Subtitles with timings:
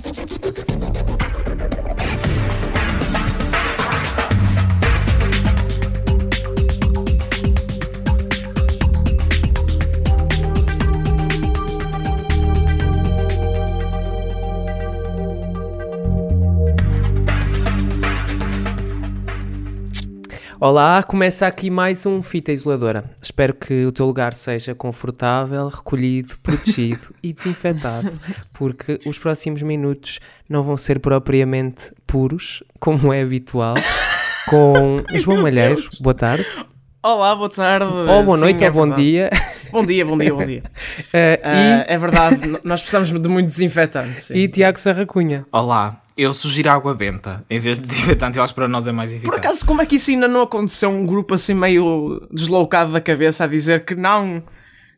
[0.00, 0.53] どこ?
[20.66, 23.04] Olá, começa aqui mais um Fita Isoladora.
[23.20, 28.10] Espero que o teu lugar seja confortável, recolhido, protegido e desinfetado,
[28.54, 33.74] porque os próximos minutos não vão ser propriamente puros, como é habitual,
[34.48, 35.86] com João Malheiro.
[36.00, 36.46] Boa tarde.
[37.02, 37.84] Olá, boa tarde.
[37.84, 39.02] Ou boa Sim, noite é ou bom verdade.
[39.02, 39.30] dia.
[39.74, 40.62] Bom dia, bom dia, bom dia.
[41.08, 44.22] Uh, Ah, é verdade, nós precisamos de muito desinfetante.
[44.22, 44.34] sim.
[44.34, 45.42] e, e Tiago Sarracunha.
[45.50, 48.92] Olá, eu sugiro água benta em vez de desinfetante, eu acho que para nós é
[48.92, 49.28] mais eficaz.
[49.34, 50.88] Por acaso, como é que isso ainda não aconteceu?
[50.90, 54.44] Um grupo assim meio deslocado da cabeça a dizer que não,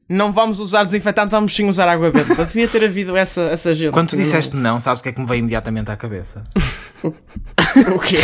[0.07, 2.35] não vamos usar desinfetante, vamos sim usar água benta.
[2.45, 3.93] Devia ter havido essa, essa gente.
[3.93, 6.45] Quando tu Não- disseste não, sabes o que é que me veio imediatamente à cabeça?
[7.03, 8.17] O quê?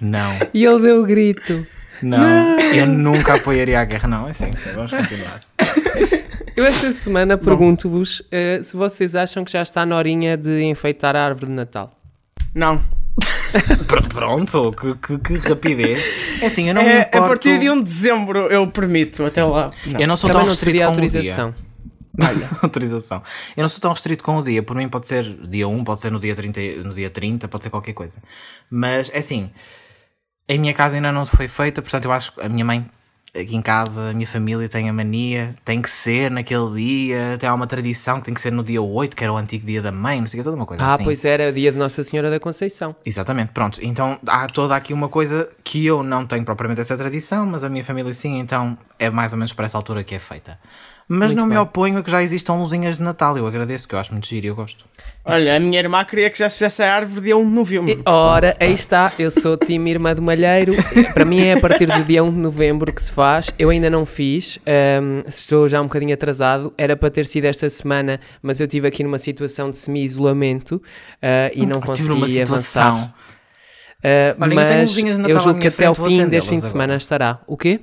[0.00, 1.66] Não, E ele deu o grito.
[2.06, 5.40] Não, eu nunca apoiaria a guerra, não, é assim, vamos continuar.
[6.54, 11.16] Eu esta semana pergunto-vos uh, se vocês acham que já está na horinha de enfeitar
[11.16, 11.98] a árvore de Natal.
[12.54, 12.82] Não.
[13.88, 16.04] Pr- Pronto, que, que- que rapidez.
[16.42, 17.18] É assim, eu não me É, importo...
[17.18, 19.70] a partir de 1 de dezembro eu permito, até lá.
[19.86, 19.98] Não.
[20.00, 21.54] Eu não sou Também tão não teria restrito com o autorização.
[21.54, 22.48] dia.
[22.62, 23.22] autorização.
[23.56, 24.62] Eu não sou tão restrito com o dia.
[24.62, 27.64] Por mim pode ser dia 1, pode ser no dia 30, no dia 30 pode
[27.64, 28.22] ser qualquer coisa.
[28.70, 29.50] Mas, é assim,
[30.48, 32.84] em minha casa ainda não foi feita, portanto eu acho que a minha mãe
[33.34, 37.48] aqui em casa, a minha família tem a mania, tem que ser naquele dia, tem
[37.48, 39.90] uma tradição que tem que ser no dia 8, que era o antigo dia da
[39.90, 41.04] mãe, não sei o que, toda uma coisa Ah, assim.
[41.04, 42.94] pois era, dia de Nossa Senhora da Conceição.
[43.06, 43.78] Exatamente, pronto.
[43.82, 47.70] Então há toda aqui uma coisa que eu não tenho propriamente essa tradição, mas a
[47.70, 50.58] minha família sim, então é mais ou menos para essa altura que é feita.
[51.14, 51.58] Mas Muito não me bem.
[51.58, 54.46] oponho a que já existam luzinhas de Natal, eu agradeço, que eu acho muito giro
[54.46, 54.86] e eu gosto.
[55.26, 57.90] Olha, a minha irmã queria que já se fizesse a árvore dia 1 de novembro.
[57.90, 60.72] E, ora, aí está, eu sou time Irmã do Malheiro.
[61.12, 63.52] Para mim é a partir do dia 1 de novembro que se faz.
[63.58, 66.72] Eu ainda não fiz, ahm, estou já um bocadinho atrasado.
[66.78, 70.80] Era para ter sido esta semana, mas eu estive aqui numa situação de semi-isolamento
[71.20, 73.14] ah, e não Eu tive numa consegui avançar.
[74.02, 76.08] Ah, Olha, eu tenho mas luzinhas de eu Natal à julgo que até ao vou
[76.08, 76.72] fim deste fim de agora.
[76.72, 77.40] semana estará.
[77.46, 77.80] O quê?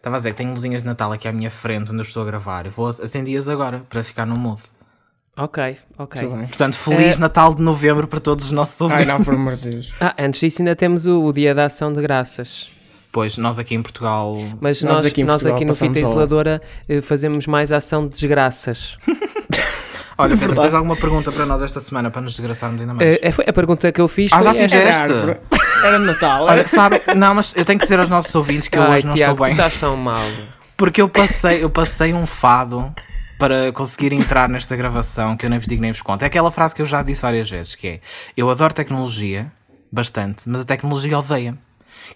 [0.00, 2.22] Estava a dizer que tenho luzinhas de Natal aqui à minha frente, onde eu estou
[2.22, 2.64] a gravar.
[2.64, 4.62] Eu vou acendi-as agora, para ficar no mood.
[5.36, 6.28] Ok, ok.
[6.48, 9.06] Portanto, Feliz Natal de Novembro para todos os nossos Ai ouvintes.
[9.06, 9.92] não, por amor de Deus.
[10.00, 12.70] Ah, antes disso ainda temos o, o Dia da Ação de Graças.
[13.12, 14.36] Pois, nós aqui em Portugal...
[14.58, 18.06] Mas Nós nós, aqui em nós Portugal aqui no Fita Isoladora eh, fazemos mais ação
[18.06, 18.96] de desgraças.
[20.20, 23.08] Olha, Pedro, tens alguma pergunta para nós esta semana, para nos desgraçarmos ainda mais?
[23.08, 24.32] Eh, é, foi a pergunta que eu fiz.
[24.32, 24.50] Ah, já.
[24.50, 25.12] Era fizeste?
[25.82, 26.42] Era de Natal.
[26.44, 26.68] Olha, Era...
[26.68, 29.14] sabe, não, mas eu tenho que dizer aos nossos ouvintes que eu Ai, hoje não
[29.14, 29.54] Tiago, estou bem.
[29.54, 30.26] tu estás tão mal.
[30.76, 32.94] Porque eu passei, eu passei um fado
[33.38, 36.22] para conseguir entrar nesta gravação que eu nem vos digo nem vos conto.
[36.22, 38.00] É aquela frase que eu já disse várias vezes, que é
[38.36, 39.50] eu adoro tecnologia,
[39.90, 41.56] bastante, mas a tecnologia odeia.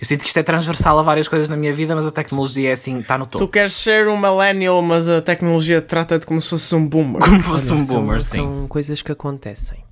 [0.00, 2.70] Eu sinto que isto é transversal a várias coisas na minha vida, mas a tecnologia
[2.70, 3.48] é assim, está no Tu topo.
[3.52, 7.20] queres ser um millennial, mas a tecnologia trata-te como se fosse um boomer.
[7.22, 8.38] Como fosse um São- boomer, sim.
[8.38, 9.83] São coisas que acontecem.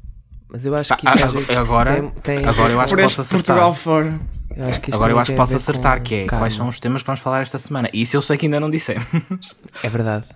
[0.52, 3.02] Mas eu acho que isto ah, às vezes agora- tem, tem agora eu acho que
[3.02, 3.56] posso acertar.
[3.56, 4.20] Portugal fora.
[4.54, 6.42] eu acho que isto Agora eu acho que a posso acertar, com que é calma.
[6.44, 7.88] quais são os temas que vamos falar esta semana.
[7.92, 9.56] E isso eu sei que ainda não dissemos.
[9.82, 10.26] É verdade.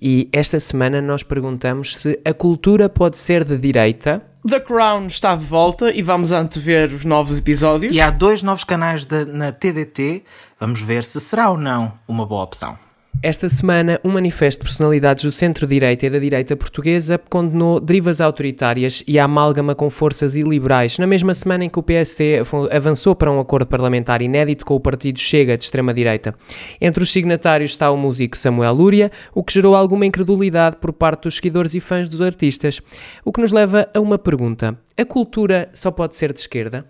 [0.00, 4.22] E esta semana nós perguntamos se a cultura pode ser de direita.
[4.46, 7.92] The Crown está de volta e vamos antever os novos episódios.
[7.92, 10.22] E há dois novos canais da- na TDT.
[10.60, 12.78] Vamos ver se será ou não uma boa opção.
[13.22, 19.02] Esta semana, um manifesto de personalidades do centro-direita e da direita portuguesa condenou derivas autoritárias
[19.06, 23.32] e a amálgama com forças iliberais, na mesma semana em que o PST avançou para
[23.32, 26.34] um acordo parlamentar inédito com o partido Chega de extrema-direita.
[26.78, 31.22] Entre os signatários está o músico Samuel Lúria, o que gerou alguma incredulidade por parte
[31.22, 32.80] dos seguidores e fãs dos artistas.
[33.24, 34.78] O que nos leva a uma pergunta.
[34.96, 36.86] A cultura só pode ser de esquerda?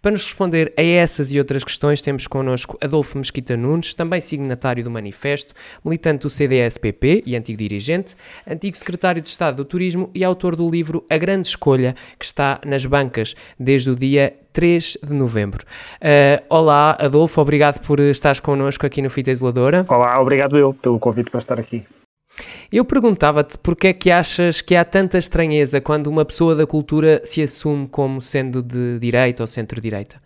[0.00, 4.82] Para nos responder a essas e outras questões, temos connosco Adolfo Mesquita Nunes, também signatário
[4.82, 5.54] do manifesto,
[5.84, 8.14] militante do CDS-PP e antigo dirigente,
[8.46, 12.60] antigo secretário de Estado do Turismo e autor do livro A Grande Escolha, que está
[12.64, 15.66] nas bancas desde o dia 3 de novembro.
[16.00, 19.84] Ah, olá, Adolfo, obrigado por estares connosco aqui no Fita Isoladora.
[19.88, 21.84] Olá, obrigado eu pelo convite para estar aqui.
[22.72, 27.20] Eu perguntava-te porque é que achas que há tanta estranheza quando uma pessoa da cultura
[27.24, 30.16] se assume como sendo de direita ou centro-direita?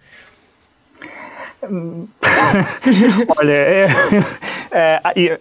[3.39, 3.87] Olha, é,
[4.73, 5.39] é, e,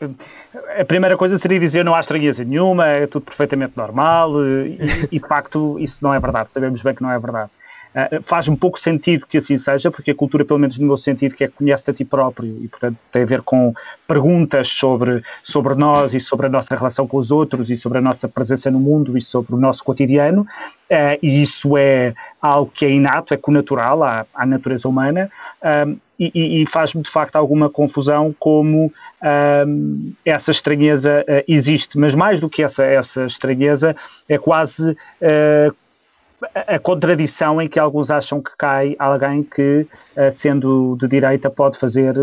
[0.80, 4.77] a primeira coisa seria dizer não há estranheza nenhuma, é tudo perfeitamente normal e,
[5.12, 7.51] e, de facto isso não é verdade, sabemos bem que não é verdade.
[8.07, 10.98] Uh, faz um pouco sentido que assim seja, porque a cultura, pelo menos no meu
[10.98, 13.74] sentido, que é conhece-te a ti próprio e, portanto, tem a ver com
[14.07, 18.01] perguntas sobre, sobre nós e sobre a nossa relação com os outros e sobre a
[18.01, 20.42] nossa presença no mundo e sobre o nosso cotidiano.
[20.90, 25.30] Uh, e isso é algo que é inato, é conatural à, à natureza humana.
[25.63, 28.92] Um, e, e faz-me de facto alguma confusão como
[29.68, 33.95] um, essa estranheza uh, existe, mas mais do que essa, essa estranheza,
[34.28, 35.75] é quase uh,
[36.54, 41.78] a contradição em que alguns acham que cai alguém que, uh, sendo de direita, pode
[41.78, 42.14] fazer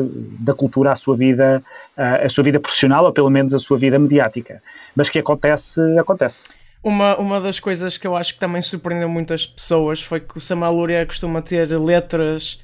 [0.40, 1.62] da cultura a sua vida,
[1.96, 4.62] a sua vida profissional ou pelo menos a sua vida mediática.
[4.94, 6.44] Mas que acontece, acontece.
[6.82, 10.40] Uma, uma das coisas que eu acho que também surpreendeu muitas pessoas foi que o
[10.40, 12.62] Samuel Luria costuma ter letras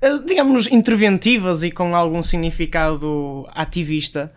[0.00, 4.28] eh, digamos, interventivas e com algum significado ativista.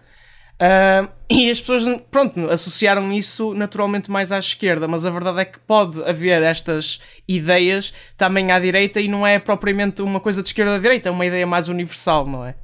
[0.62, 5.46] Uh, e as pessoas, pronto, associaram isso naturalmente mais à esquerda, mas a verdade é
[5.46, 10.50] que pode haver estas ideias também à direita e não é propriamente uma coisa de
[10.50, 12.56] esquerda a direita, é uma ideia mais universal, não é?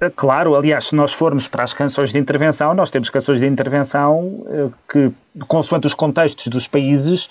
[0.00, 3.46] Eh, claro, aliás, se nós formos para as canções de intervenção, nós temos canções de
[3.46, 4.44] intervenção
[4.90, 5.12] que,
[5.46, 7.28] consoante os contextos dos países,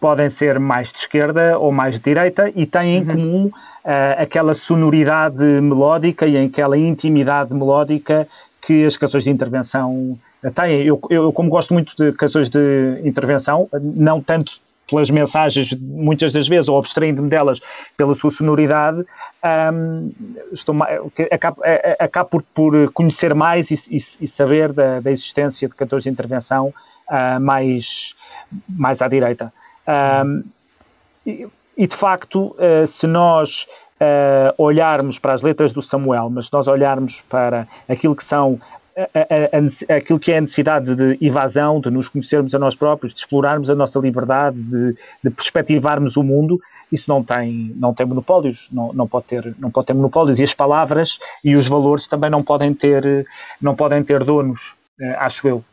[0.00, 3.06] podem ser mais de esquerda ou mais de direita e têm em uhum.
[3.06, 8.28] comum uh, aquela sonoridade melódica e aquela intimidade melódica
[8.66, 10.18] que as canções de intervenção
[10.54, 10.82] têm.
[10.82, 16.46] Eu, eu, como gosto muito de canções de intervenção, não tanto pelas mensagens, muitas das
[16.46, 17.60] vezes, ou abstraindo-me delas
[17.96, 19.04] pela sua sonoridade,
[19.72, 20.12] um,
[20.52, 20.74] estou,
[21.30, 21.62] acabo,
[21.98, 26.10] acabo por, por conhecer mais e, e, e saber da, da, existência de cantores de
[26.10, 26.72] intervenção
[27.08, 28.14] uh, mais,
[28.68, 29.52] mais à direita.
[30.24, 30.44] Um,
[31.24, 31.46] e,
[31.76, 33.66] e, de facto, uh, se nós
[34.00, 38.60] uh, olharmos para as letras do Samuel, mas se nós olharmos para aquilo que são
[38.96, 42.74] a, a, a, aquilo que é a necessidade de evasão, de nos conhecermos a nós
[42.74, 46.60] próprios, de explorarmos a nossa liberdade, de, de perspectivarmos o mundo,
[46.90, 50.38] isso não tem, não tem monopólios, não, não, pode ter, não pode ter monopólios.
[50.38, 53.26] E as palavras e os valores também não podem ter,
[53.60, 54.60] não podem ter donos,
[55.00, 55.64] uh, acho eu.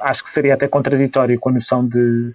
[0.00, 2.32] Acho que seria até contraditório com a noção de,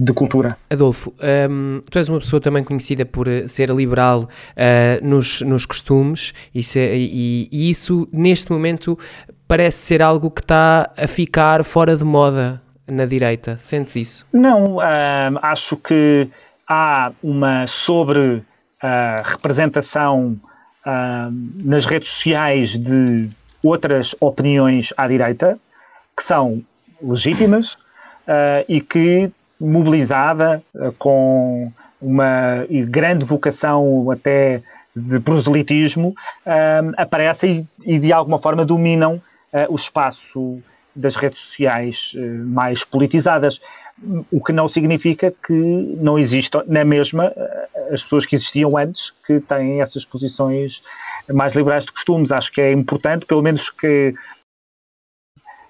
[0.00, 0.56] de cultura.
[0.70, 1.12] Adolfo,
[1.50, 6.32] um, tu és uma pessoa também conhecida por eh, ser liberal uh, nos, nos costumes
[6.54, 8.98] e, se, e, e, isso neste momento
[9.46, 13.58] parece ser algo que está a ficar fora de moda na direita.
[13.58, 14.26] Sentes isso?
[14.32, 14.80] Não, um,
[15.42, 16.28] acho que
[16.66, 18.42] há uma sobre uh,
[19.22, 20.40] representação
[20.86, 23.28] uh, nas redes sociais de
[23.62, 25.58] outras opiniões à direita
[26.16, 26.62] que são
[27.02, 31.70] legítimas uh, e que mobilizada, uh, com
[32.00, 34.62] uma grande vocação até
[34.96, 36.08] de proselitismo,
[36.46, 39.20] uh, aparecem e, de alguma forma dominam
[39.68, 40.62] o espaço
[40.94, 42.12] das redes sociais
[42.46, 43.60] mais politizadas.
[44.30, 47.32] O que não significa que não existam, na mesma,
[47.92, 50.80] as pessoas que existiam antes, que têm essas posições
[51.28, 52.30] mais liberais de costumes.
[52.30, 54.14] Acho que é importante, pelo menos que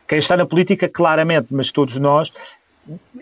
[0.06, 2.32] quem está na política, claramente, mas todos nós,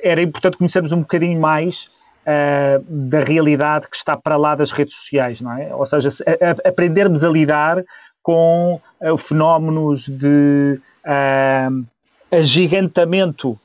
[0.02, 1.90] era importante conhecermos um bocadinho mais
[2.26, 5.74] uh, da realidade que está para lá das redes sociais, não é?
[5.74, 7.82] Ou seja, a, a, aprendermos a lidar
[8.22, 11.86] com uh, fenómenos de uh,
[12.30, 13.58] agigantamento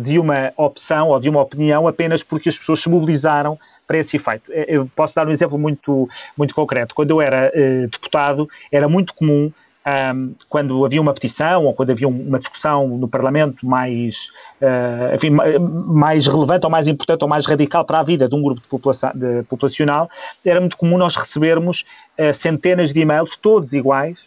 [0.00, 4.16] de uma opção ou de uma opinião apenas porque as pessoas se mobilizaram para esse
[4.16, 4.52] efeito.
[4.52, 6.94] Eu posso dar um exemplo muito, muito concreto.
[6.94, 7.50] Quando eu era
[7.90, 9.50] deputado, era muito comum
[9.86, 14.16] um, quando havia uma petição ou quando havia uma discussão no Parlamento mais,
[14.60, 18.42] uh, enfim, mais relevante ou mais importante ou mais radical para a vida de um
[18.42, 20.08] grupo de população, de, populacional,
[20.44, 21.84] era muito comum nós recebermos
[22.18, 24.18] uh, centenas de e-mails, todos iguais,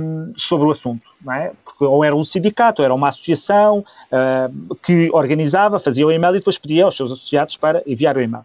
[0.00, 1.52] um, sobre o assunto, é?
[1.84, 6.38] Ou era um sindicato, ou era uma associação uh, que organizava, fazia o e-mail e
[6.38, 8.44] depois pedia aos seus associados para enviar o e-mail.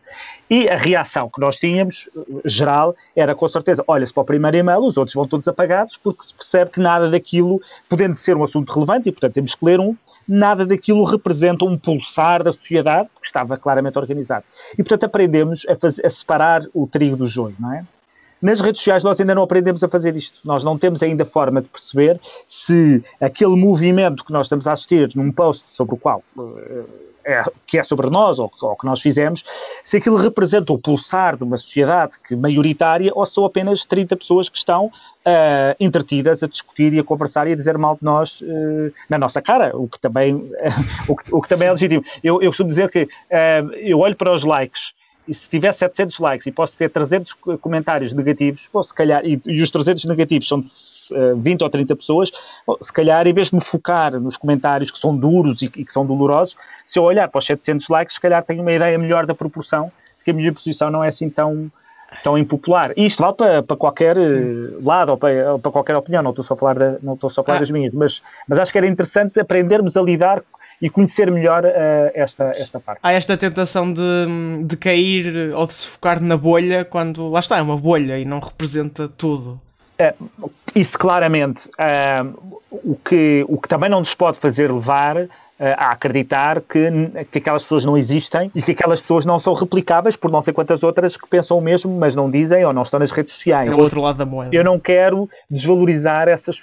[0.50, 2.08] E a reação que nós tínhamos,
[2.46, 6.24] geral, era com certeza: olha-se para o primeiro e-mail, os outros vão todos apagados, porque
[6.24, 9.80] se percebe que nada daquilo, podendo ser um assunto relevante, e portanto temos que ler
[9.80, 9.96] um,
[10.28, 14.46] nada daquilo representa um pulsar da sociedade, que estava claramente organizado.
[14.74, 17.86] E portanto aprendemos a, fazer, a separar o trigo do joio, não é?
[18.46, 20.38] Nas redes sociais nós ainda não aprendemos a fazer isto.
[20.46, 25.10] Nós não temos ainda forma de perceber se aquele movimento que nós estamos a assistir
[25.16, 26.84] num post sobre o qual eh,
[27.26, 29.44] é, que é sobre nós ou, ou, que nós fizemos,
[29.84, 34.48] se aquilo representa o pulsar de uma sociedade que maioritária ou são apenas 30 pessoas
[34.48, 38.42] que estão uh, entretidas a discutir e a conversar e a dizer mal de nós
[38.42, 40.52] uh, na nossa cara, o que também, uh,
[41.12, 42.06] o, que, o que também é legítimo.
[42.24, 43.10] Eu, eu costumo dizer que
[43.82, 44.94] eu olho para os likes
[45.28, 49.42] e se tiver 700 likes e posso ter 300 comentários negativos, ou se calhar, e,
[49.46, 50.64] e os 300 negativos são
[51.38, 52.32] 20 ou 30 pessoas,
[52.82, 55.92] se calhar, em vez de me focar nos comentários que são duros e, e, que
[55.92, 56.56] são dolorosos,
[56.88, 59.92] se eu olhar para os 700 likes, se calhar tenho uma ideia melhor da proporção
[60.24, 61.72] que a minha posição não é assim tão,
[62.24, 62.92] tão impopular.
[62.98, 64.78] E isto vale para, para qualquer Sim.
[64.82, 67.42] lado ou para, para, qualquer opinião, não estou só a falar, da, não estou só
[67.42, 67.62] a falar ah.
[67.62, 70.42] das minhas, mas, mas acho que era interessante aprendermos a lidar
[70.82, 71.70] e conhecer melhor uh,
[72.14, 73.00] esta, esta parte.
[73.02, 74.02] Há esta tentação de,
[74.64, 78.26] de cair ou de se focar na bolha quando lá está, é uma bolha e
[78.26, 79.60] não representa tudo.
[80.00, 81.62] Uh, isso claramente.
[81.70, 85.28] Uh, o, que, o que também não nos pode fazer levar
[85.58, 86.82] a acreditar que,
[87.32, 90.54] que aquelas pessoas não existem e que aquelas pessoas não são replicáveis por não sei
[90.54, 93.72] quantas outras que pensam o mesmo, mas não dizem ou não estão nas redes sociais.
[93.72, 94.54] É o outro lado da moeda.
[94.54, 96.62] Eu não quero desvalorizar essas,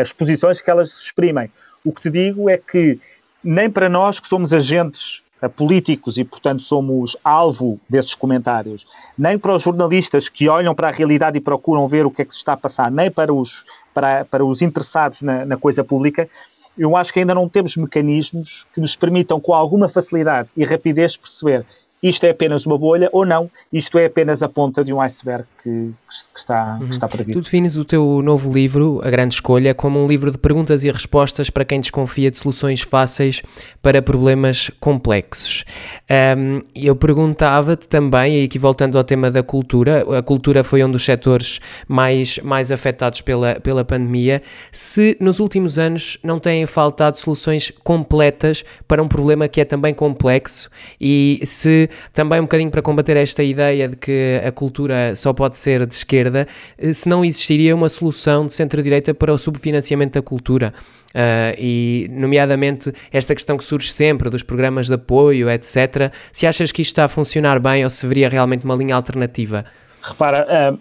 [0.00, 1.50] as posições que elas exprimem.
[1.84, 3.00] O que te digo é que
[3.42, 9.38] nem para nós que somos agentes eh, políticos e, portanto, somos alvo desses comentários, nem
[9.38, 12.32] para os jornalistas que olham para a realidade e procuram ver o que é que
[12.32, 13.64] se está a passar, nem para os,
[13.94, 16.28] para, para os interessados na, na coisa pública,
[16.76, 21.16] eu acho que ainda não temos mecanismos que nos permitam, com alguma facilidade e rapidez,
[21.16, 21.66] perceber
[22.02, 25.44] isto é apenas uma bolha ou não, isto é apenas a ponta de um iceberg
[25.62, 25.92] que,
[26.32, 26.86] que está, uhum.
[26.86, 27.32] que está para vir.
[27.32, 30.90] Tu defines o teu novo livro, A Grande Escolha, como um livro de perguntas e
[30.90, 33.42] respostas para quem desconfia de soluções fáceis
[33.82, 35.64] para problemas complexos.
[36.08, 40.90] Um, eu perguntava-te também, e aqui voltando ao tema da cultura, a cultura foi um
[40.90, 47.18] dos setores mais, mais afetados pela, pela pandemia, se nos últimos anos não têm faltado
[47.18, 52.82] soluções completas para um problema que é também complexo e se também um bocadinho para
[52.82, 57.24] combater esta ideia de que a cultura só pode ser de esquerda, eh, se não
[57.24, 60.72] existiria uma solução de centro-direita para o subfinanciamento da cultura.
[61.08, 66.12] Uh, e, nomeadamente, esta questão que surge sempre dos programas de apoio, etc.
[66.30, 69.64] Se achas que isto está a funcionar bem ou se haveria realmente uma linha alternativa?
[70.02, 70.78] Repara, uh,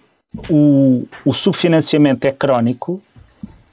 [0.49, 3.01] o, o subfinanciamento é crónico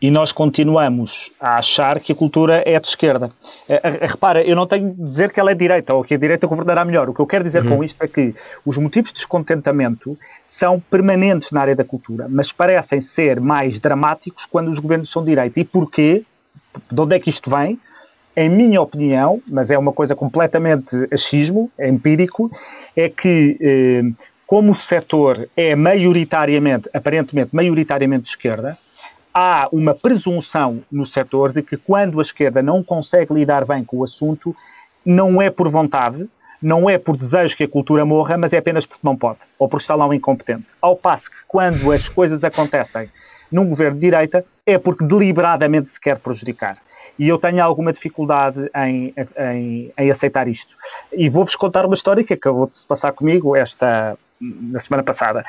[0.05, 3.29] e nós continuamos a achar que a cultura é de esquerda.
[3.67, 6.47] Uh, repara, eu não tenho de dizer que ela é direita ou que a direita
[6.47, 7.09] governará melhor.
[7.09, 7.79] O que eu quero dizer uhum.
[7.79, 8.35] com isto é que
[8.67, 14.45] os motivos de descontentamento são permanentes na área da cultura, mas parecem ser mais dramáticos
[14.45, 15.59] quando os governos são de direita.
[15.59, 16.23] E porquê?
[16.93, 17.81] De onde é que isto vem?
[18.37, 22.51] Em minha opinião, mas é uma coisa completamente achismo, é empírico,
[22.95, 24.03] é que eh,
[24.47, 28.77] como o setor é maioritariamente, aparentemente maioritariamente de esquerda,
[29.35, 33.99] há uma presunção no setor de que quando a esquerda não consegue lidar bem com
[33.99, 34.55] o assunto,
[35.05, 36.29] não é por vontade,
[36.63, 39.69] não é por desejo que a cultura morra, mas é apenas porque não pode, ou
[39.69, 40.67] porque está lá um incompetente.
[40.81, 43.11] Ao passo que quando as coisas acontecem
[43.51, 46.79] num governo de direita, é porque deliberadamente se quer prejudicar.
[47.19, 50.75] E eu tenho alguma dificuldade em, em, em aceitar isto.
[51.13, 55.45] E vou-vos contar uma história que acabou de se passar comigo esta, na semana passada.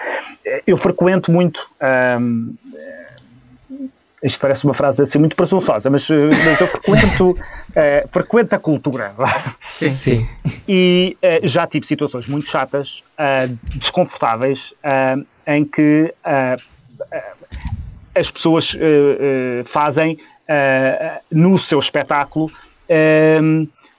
[0.67, 1.67] Eu frequento muito
[2.19, 2.53] um,
[4.25, 7.37] isto parece uma frase assim muito presunçosa, mas, eh, mas eu frequento,
[7.75, 9.13] é, frequento a cultura.
[9.63, 10.27] Sim, sim.
[10.67, 14.73] E é, já tive situações muito chatas, é, desconfortáveis,
[15.45, 16.13] em que
[18.15, 18.75] as pessoas
[19.71, 20.17] fazem
[21.31, 22.49] no seu espetáculo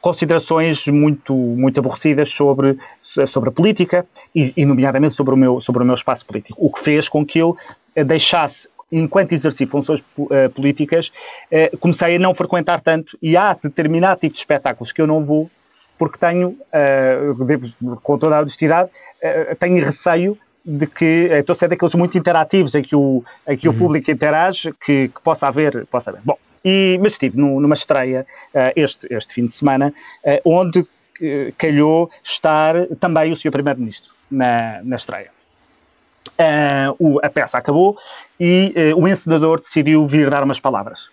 [0.00, 5.82] considerações muito, muito aborrecidas sobre, sobre a política e, e, nomeadamente, sobre o, meu, sobre
[5.82, 6.56] o meu espaço político.
[6.64, 7.56] O que fez com que eu
[8.04, 11.10] deixasse enquanto exerci funções uh, políticas,
[11.50, 15.24] uh, comecei a não frequentar tanto e há determinado tipo de espetáculos que eu não
[15.24, 15.50] vou
[15.98, 18.90] porque tenho, uh, devo, com toda a honestidade,
[19.58, 23.66] tenho receio de que estou a ser daqueles muito interativos em que o, em que
[23.66, 23.74] uhum.
[23.74, 26.20] o público interage, que, que, possa haver, possa haver.
[26.22, 28.26] Bom, e, mas estive no, numa estreia
[28.76, 29.92] este, este fim de semana,
[30.44, 30.86] onde
[31.56, 33.50] calhou estar também o Sr.
[33.50, 35.35] Primeiro-Ministro na, na estreia.
[36.28, 37.96] Uh, a peça acabou
[38.38, 41.08] e uh, o encenador decidiu vir dar umas palavras.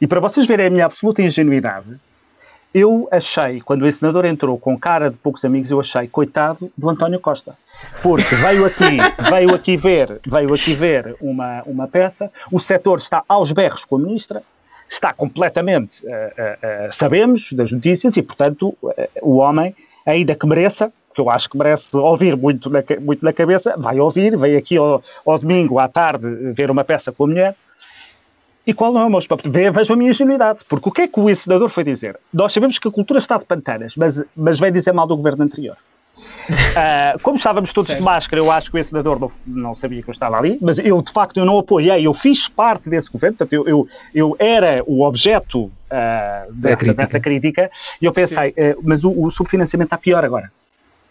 [0.00, 1.98] E para vocês verem a minha absoluta ingenuidade,
[2.72, 6.88] eu achei, quando o encenador entrou com cara de poucos amigos, eu achei, coitado do
[6.88, 7.56] António Costa.
[8.02, 8.98] Porque veio aqui,
[9.30, 13.96] veio aqui ver, veio aqui ver uma, uma peça, o setor está aos berros com
[13.96, 14.42] a ministra,
[14.88, 18.76] está completamente, uh, sabemos das notícias e, portanto,
[19.20, 19.74] o homem,
[20.06, 23.98] ainda que mereça, que eu acho que merece ouvir muito na, muito na cabeça, vai
[23.98, 27.56] ouvir, vem aqui ao, ao domingo à tarde ver uma peça com a mulher.
[28.64, 29.50] E qual não é o meu espírito?
[29.50, 30.60] Vejam a minha ingenuidade.
[30.68, 32.18] Porque o que é que o ensinador foi dizer?
[32.32, 35.42] Nós sabemos que a cultura está de pantanas, mas, mas vem dizer mal do governo
[35.42, 35.76] anterior.
[36.18, 37.98] Uh, como estávamos todos certo.
[37.98, 40.78] de máscara, eu acho que o ensinador não, não, sabia que eu estava ali, mas
[40.78, 44.36] eu de facto eu não apoiei, eu fiz parte desse governo, portanto eu, eu, eu
[44.38, 45.70] era o objeto uh,
[46.52, 46.94] dessa, crítica.
[46.94, 47.70] dessa, crítica.
[48.02, 50.50] e eu pensei, uh, mas o, o subfinanciamento está pior agora.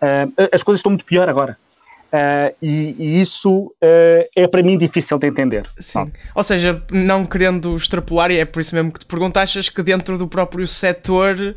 [0.02, 1.58] Uh, as coisas estão muito pior agora.
[2.08, 5.70] Uh, e, e, isso uh, é para mim difícil de entender.
[5.78, 6.12] Sim.
[6.34, 9.84] Ou seja, não querendo extrapolar, e é por isso mesmo que te pergunto, achas que
[9.84, 11.56] dentro do próprio setor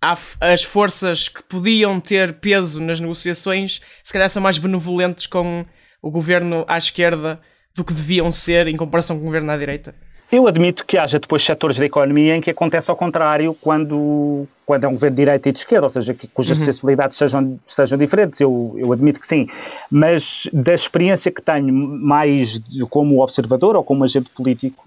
[0.00, 5.66] as forças que podiam ter peso nas negociações se calhar são mais benevolentes com
[6.00, 7.38] o governo à esquerda
[7.74, 9.94] do que deviam ser em comparação com o governo à direita?
[10.32, 14.84] Eu admito que haja depois setores da economia em que acontece ao contrário quando, quando
[14.84, 16.66] é um governo de direita e de esquerda, ou seja, que, cujas uhum.
[16.66, 18.40] sensibilidades sejam, sejam diferentes.
[18.40, 19.48] Eu, eu admito que sim.
[19.90, 24.84] Mas da experiência que tenho, mais como observador ou como agente político,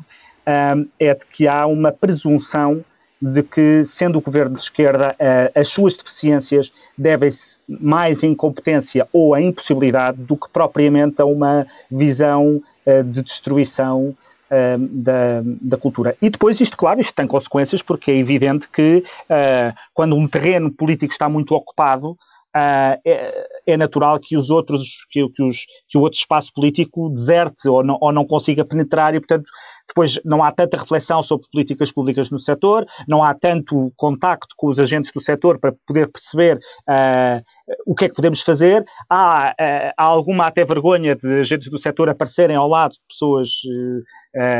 [0.48, 2.84] um, é de que há uma presunção
[3.22, 9.08] de que, sendo o governo de esquerda, uh, as suas deficiências devem-se mais à incompetência
[9.14, 14.16] ou à impossibilidade do que propriamente a uma visão uh, de destruição
[14.50, 16.16] uh, da, da cultura.
[16.22, 20.72] E depois isto, claro, isto tem consequências porque é evidente que uh, quando um terreno
[20.72, 22.18] político está muito ocupado,
[22.56, 27.10] Uh, é, é, natural que os outros, que, que, os, que o outro espaço político
[27.10, 29.50] deserte ou não, ou não consiga penetrar e, portanto,
[29.88, 34.68] depois não há tanta reflexão sobre políticas públicas no setor, não há tanto contacto com
[34.68, 37.44] os agentes do setor para poder perceber uh,
[37.88, 38.86] o que é que podemos fazer.
[39.10, 43.50] Há, uh, há alguma até vergonha de agentes do setor aparecerem ao lado de pessoas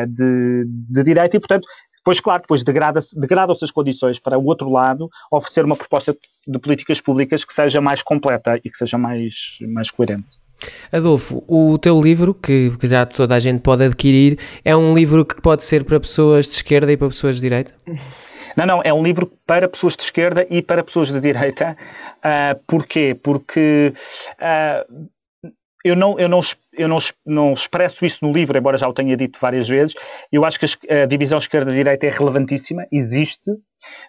[0.08, 1.68] de, de direita e, portanto,
[2.04, 6.60] Pois, claro, depois degrada-se degrada as condições para o outro lado oferecer uma proposta de
[6.60, 10.28] políticas públicas que seja mais completa e que seja mais, mais coerente.
[10.92, 15.26] Adolfo, o teu livro, que, que já toda a gente pode adquirir, é um livro
[15.26, 17.74] que pode ser para pessoas de esquerda e para pessoas de direita?
[18.56, 21.76] Não, não, é um livro para pessoas de esquerda e para pessoas de direita.
[22.20, 23.18] Uh, porquê?
[23.22, 23.94] Porque
[24.34, 25.10] uh,
[25.84, 26.42] eu, não, eu, não,
[26.76, 29.94] eu não, não expresso isso no livro, embora já o tenha dito várias vezes.
[30.32, 33.52] Eu acho que a, divisão esquerda-direita é relevantíssima, existe,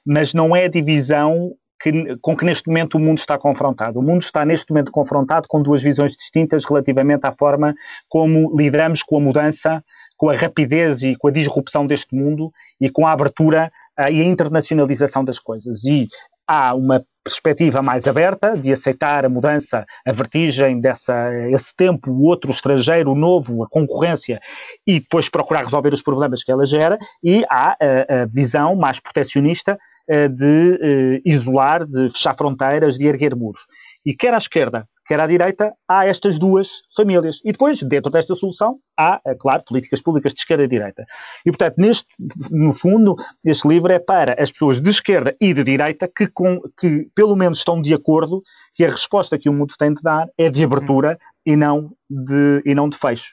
[0.05, 3.99] mas não é a divisão que, com que neste momento o mundo está confrontado.
[3.99, 7.75] O mundo está neste momento confrontado com duas visões distintas relativamente à forma
[8.09, 9.85] como lidamos com a mudança,
[10.17, 14.21] com a rapidez e com a disrupção deste mundo e com a abertura uh, e
[14.21, 15.85] a internacionalização das coisas.
[15.85, 16.09] E
[16.47, 22.25] há uma perspectiva mais aberta de aceitar a mudança, a vertigem dessa esse tempo, o
[22.25, 24.41] outro estrangeiro, o novo, a concorrência
[24.87, 29.01] e depois procurar resolver os problemas que ela gera e há a, a visão mais
[29.01, 33.63] protecionista eh, de eh, isolar, de fechar fronteiras, de erguer muros.
[34.05, 37.41] E quer à esquerda, quer à direita, há estas duas famílias.
[37.45, 41.05] E depois, dentro desta solução, há, é claro, políticas públicas de esquerda e direita.
[41.45, 42.07] E, portanto, neste,
[42.51, 46.61] no fundo, este livro é para as pessoas de esquerda e de direita que, com,
[46.79, 48.43] que pelo menos estão de acordo
[48.75, 52.63] que a resposta que o mundo tem de dar é de abertura e não de,
[52.65, 53.33] e não de fecho.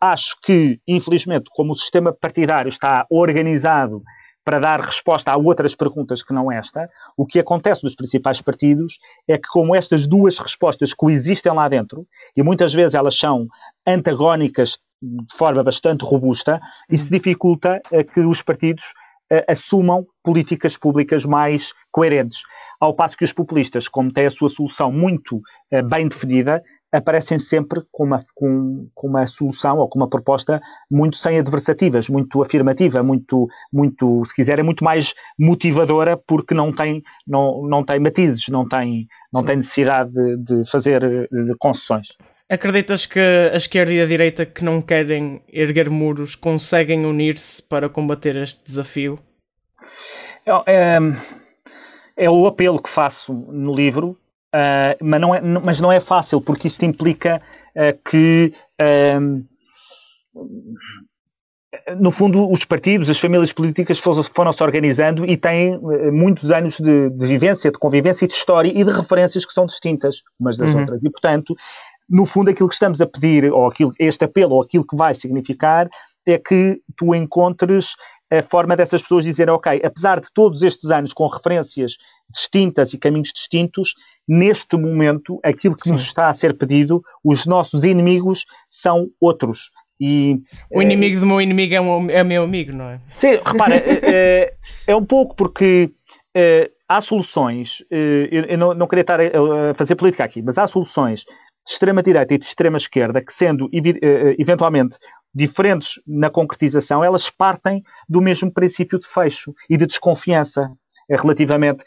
[0.00, 4.02] Acho que, infelizmente, como o sistema partidário está organizado
[4.44, 8.98] para dar resposta a outras perguntas que não esta, o que acontece nos principais partidos
[9.28, 13.46] é que, como estas duas respostas coexistem lá dentro, e muitas vezes elas são
[13.86, 18.84] antagónicas de forma bastante robusta, isso dificulta uh, que os partidos
[19.32, 22.38] uh, assumam políticas públicas mais coerentes.
[22.78, 27.38] Ao passo que os populistas, como têm a sua solução muito uh, bem definida, aparecem
[27.38, 32.42] sempre com uma, com, com uma solução ou com uma proposta muito sem adversativas, muito
[32.42, 38.00] afirmativa, muito, muito, se quiser, é muito mais motivadora porque não tem, não, não tem
[38.00, 41.00] matizes, não tem, não tem necessidade de, de fazer
[41.30, 42.08] de concessões.
[42.48, 47.88] Acreditas que a esquerda e a direita que não querem erguer muros conseguem unir-se para
[47.88, 49.20] combater este desafio?
[50.44, 50.98] É, é,
[52.16, 54.18] é o apelo que faço no livro,
[54.54, 57.40] Uh, mas, não é, mas não é fácil, porque isto implica
[57.76, 59.46] uh, que, uh,
[62.00, 65.78] no fundo, os partidos, as famílias políticas foram-se organizando e têm
[66.10, 69.66] muitos anos de, de, vivência, de convivência e de história e de referências que são
[69.66, 70.80] distintas umas das uhum.
[70.80, 71.00] outras.
[71.02, 71.54] E, portanto,
[72.08, 75.14] no fundo, aquilo que estamos a pedir, ou aquilo, este apelo, ou aquilo que vai
[75.14, 75.88] significar,
[76.26, 77.94] é que tu encontres
[78.30, 81.96] a forma dessas pessoas dizerem, ok, apesar de todos estes anos com referências
[82.30, 83.94] distintas e caminhos distintos,
[84.26, 85.92] neste momento, aquilo que Sim.
[85.92, 89.70] nos está a ser pedido, os nossos inimigos são outros.
[90.00, 90.40] E,
[90.70, 93.00] o inimigo é, do meu inimigo é, um, é meu amigo, não é?
[93.10, 94.54] Sim, repara, é,
[94.86, 95.90] é, um pouco porque
[96.34, 99.24] é, há soluções, eu, eu não, não, queria estar a,
[99.70, 101.24] a fazer política aqui, mas há soluções
[101.66, 103.68] de extrema-direita e de extrema-esquerda que, sendo
[104.38, 104.96] eventualmente
[105.34, 110.70] diferentes na concretização, elas partem do mesmo princípio de fecho e de desconfiança.
[111.08, 111.82] É relativamente.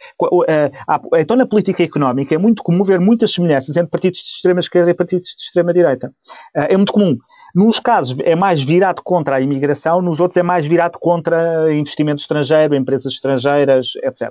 [1.17, 4.93] Então, na política económica, é muito comum ver muitas semelhanças entre partidos de extrema-esquerda e
[4.93, 6.11] partidos de extrema-direita.
[6.53, 7.17] É muito comum.
[7.55, 12.19] Nos casos é mais virado contra a imigração, nos outros é mais virado contra investimento
[12.19, 14.29] estrangeiro, empresas estrangeiras, etc.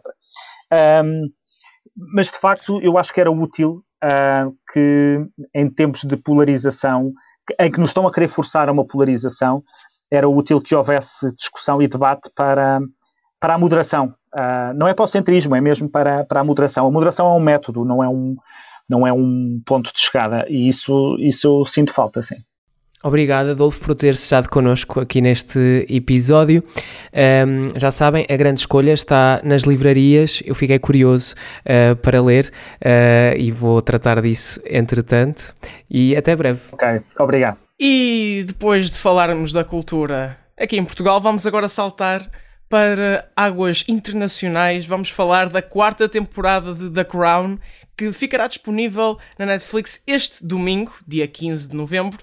[1.04, 1.30] Um,
[2.14, 7.12] mas de facto eu acho que era útil uh, que em tempos de polarização,
[7.58, 9.62] em que nos estão a querer forçar a uma polarização,
[10.10, 12.80] era útil que houvesse discussão e debate para,
[13.40, 16.86] para a moderação Uh, não é para o centrismo, é mesmo para, para a moderação.
[16.86, 18.34] A moderação é um método, não é um,
[18.88, 22.36] não é um ponto de chegada, e isso, isso eu sinto falta, sim.
[23.04, 26.62] Obrigado, Adolfo, por ter estado connosco aqui neste episódio.
[27.12, 30.40] Um, já sabem, a grande escolha está nas livrarias.
[30.46, 35.52] Eu fiquei curioso uh, para ler uh, e vou tratar disso entretanto.
[35.90, 36.60] E até breve.
[36.70, 37.58] Ok, obrigado.
[37.78, 42.30] E depois de falarmos da cultura aqui em Portugal, vamos agora saltar
[42.68, 44.86] para águas internacionais.
[44.86, 47.58] Vamos falar da quarta temporada de The Crown,
[47.96, 52.18] que ficará disponível na Netflix este domingo, dia 15 de novembro.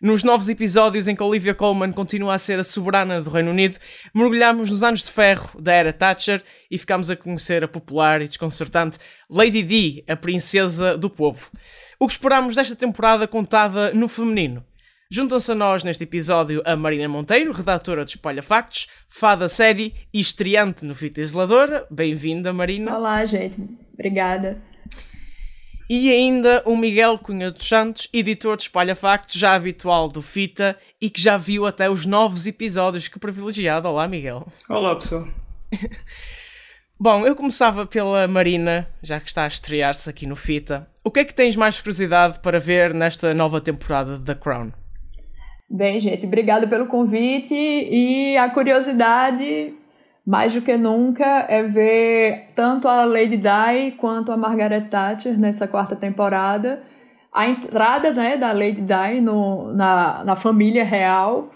[0.00, 3.78] Nos novos episódios em que Olivia Colman continua a ser a soberana do Reino Unido,
[4.14, 8.28] mergulhamos nos anos de ferro da era Thatcher e ficamos a conhecer a popular e
[8.28, 8.98] desconcertante
[9.30, 11.50] Lady Di, a princesa do povo.
[11.98, 14.62] O que esperamos desta temporada contada no feminino?
[15.10, 20.20] Juntam-se a nós neste episódio a Marina Monteiro, redatora de Espalha Factos, fada série e
[20.20, 21.86] estreante no Fita Isoladora.
[21.90, 22.98] Bem-vinda, Marina.
[22.98, 23.56] Olá, gente.
[23.94, 24.60] Obrigada.
[25.88, 30.76] E ainda o Miguel Cunha dos Santos, editor de Espalha Factos, já habitual do Fita
[31.00, 33.06] e que já viu até os novos episódios.
[33.06, 33.86] Que privilegiado.
[33.88, 34.48] Olá, Miguel.
[34.68, 35.28] Olá, pessoal.
[36.98, 40.90] Bom, eu começava pela Marina, já que está a estrear-se aqui no Fita.
[41.04, 44.72] O que é que tens mais curiosidade para ver nesta nova temporada de The Crown?
[45.70, 49.72] Bem, gente, obrigada pelo convite e a curiosidade
[50.26, 55.68] mais do que nunca é ver tanto a Lady Di quanto a Margaret Thatcher nessa
[55.68, 56.82] quarta temporada.
[57.32, 61.50] A entrada né, da Lady Di no, na, na família real,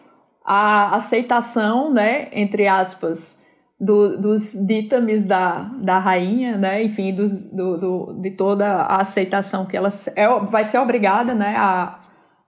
[0.45, 3.45] a aceitação, né, entre aspas,
[3.81, 9.67] do, dos ditames da, da rainha, né, enfim, dos, do, do, de toda a aceitação
[9.67, 11.99] que ela é, vai ser obrigada né, a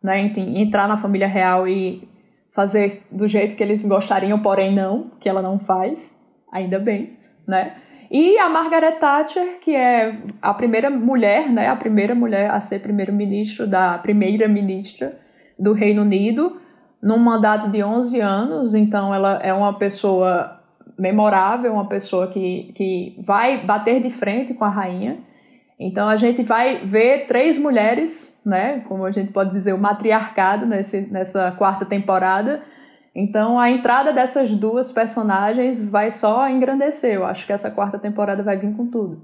[0.00, 2.08] né, entrar na família real e
[2.52, 6.20] fazer do jeito que eles gostariam, porém não, que ela não faz,
[6.52, 7.76] ainda bem, né?
[8.10, 12.80] E a Margaret Thatcher, que é a primeira mulher, né, a primeira mulher a ser
[12.80, 15.18] primeiro-ministro da primeira-ministra
[15.58, 16.60] do Reino Unido,
[17.02, 20.60] num mandato de 11 anos, então ela é uma pessoa
[20.98, 25.18] memorável, uma pessoa que, que vai bater de frente com a rainha,
[25.78, 30.66] então a gente vai ver três mulheres, né, como a gente pode dizer, o matriarcado
[30.66, 32.62] nesse, nessa quarta temporada.
[33.14, 37.14] Então a entrada dessas duas personagens vai só engrandecer.
[37.14, 39.20] Eu acho que essa quarta temporada vai vir com tudo.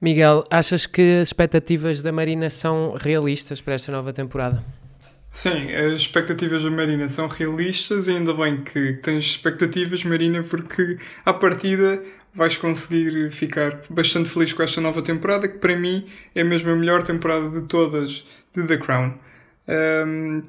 [0.00, 4.62] Miguel, achas que as expectativas da Marina são realistas para esta nova temporada?
[5.30, 10.98] Sim, as expectativas da Marina são realistas e ainda bem que tens expectativas, Marina, porque
[11.24, 12.02] à partida
[12.34, 16.76] vais conseguir ficar bastante feliz com esta nova temporada, que para mim é mesmo a
[16.76, 19.14] melhor temporada de todas de The Crown.
[19.68, 20.42] Um,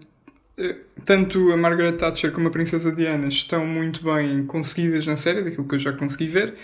[0.57, 5.43] eh, tanto a Margaret Thatcher como a Princesa Diana estão muito bem conseguidas na série,
[5.43, 6.55] daquilo que eu já consegui ver,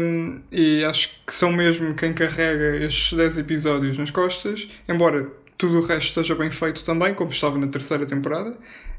[0.00, 5.78] um, e acho que são mesmo quem carrega estes 10 episódios nas costas, embora tudo
[5.78, 8.56] o resto esteja bem feito também, como estava na terceira temporada.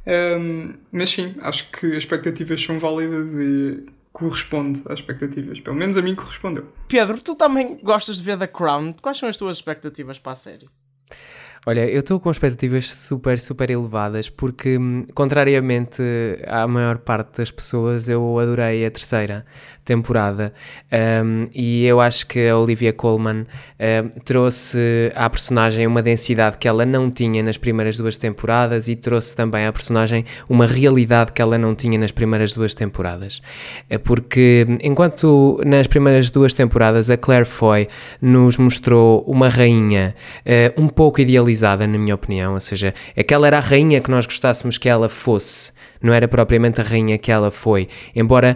[0.08, 3.84] Um, mas sim, acho que as expectativas são válidas e
[4.16, 5.60] corresponde às expectativas.
[5.60, 6.72] Pelo menos a mim correspondeu.
[6.88, 8.94] Pedro, tu também gostas de ver The Crown.
[9.02, 10.70] Quais são as tuas expectativas para a série?
[11.68, 16.00] Olha, eu estou com expectativas super, super elevadas porque, hum, contrariamente
[16.46, 19.44] à maior parte das pessoas, eu adorei a terceira
[19.84, 20.54] temporada
[21.24, 23.46] um, e eu acho que a Olivia Colman
[23.80, 28.96] um, trouxe à personagem uma densidade que ela não tinha nas primeiras duas temporadas e
[28.96, 33.42] trouxe também à personagem uma realidade que ela não tinha nas primeiras duas temporadas.
[33.90, 37.88] É porque, enquanto nas primeiras duas temporadas a Claire Foy
[38.22, 40.14] nos mostrou uma rainha
[40.46, 42.54] uh, um pouco idealizada na minha opinião.
[42.54, 45.74] Ou seja, aquela era a rainha que nós gostássemos que ela fosse
[46.06, 47.88] não era propriamente a rainha que ela foi.
[48.16, 48.56] Embora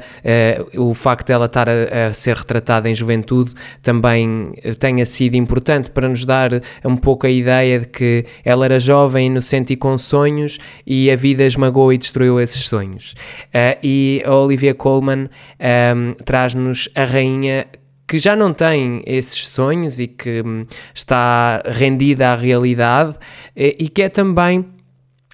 [0.76, 5.36] uh, o facto dela estar a, a, ser retratada em juventude também eh, tenha sido
[5.36, 6.52] importante para nos dar
[6.86, 11.16] um pouco a ideia de que ela era jovem, inocente e com sonhos e a
[11.16, 13.14] vida esmagou e destruiu esses sonhos.
[13.48, 17.66] Uh, e a Olivia Colman um, ehm, traz-nos a rainha
[18.10, 23.16] que já não tem esses sonhos e que hum, está rendida à realidade
[23.56, 24.66] e que é também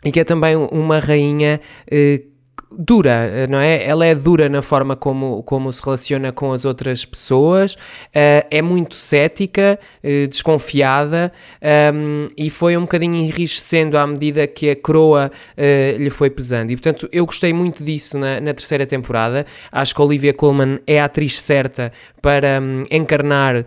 [0.04, 2.22] e que é também uma rainha eh,
[2.78, 3.84] dura, não é?
[3.84, 8.62] Ela é dura na forma como, como se relaciona com as outras pessoas, uh, é
[8.62, 11.32] muito cética, uh, desconfiada
[11.94, 16.72] um, e foi um bocadinho enriquecendo à medida que a coroa uh, lhe foi pesando.
[16.72, 19.46] E portanto, eu gostei muito disso na, na, terceira temporada.
[19.72, 23.66] Acho que Olivia Colman é a atriz certa para um, encarnar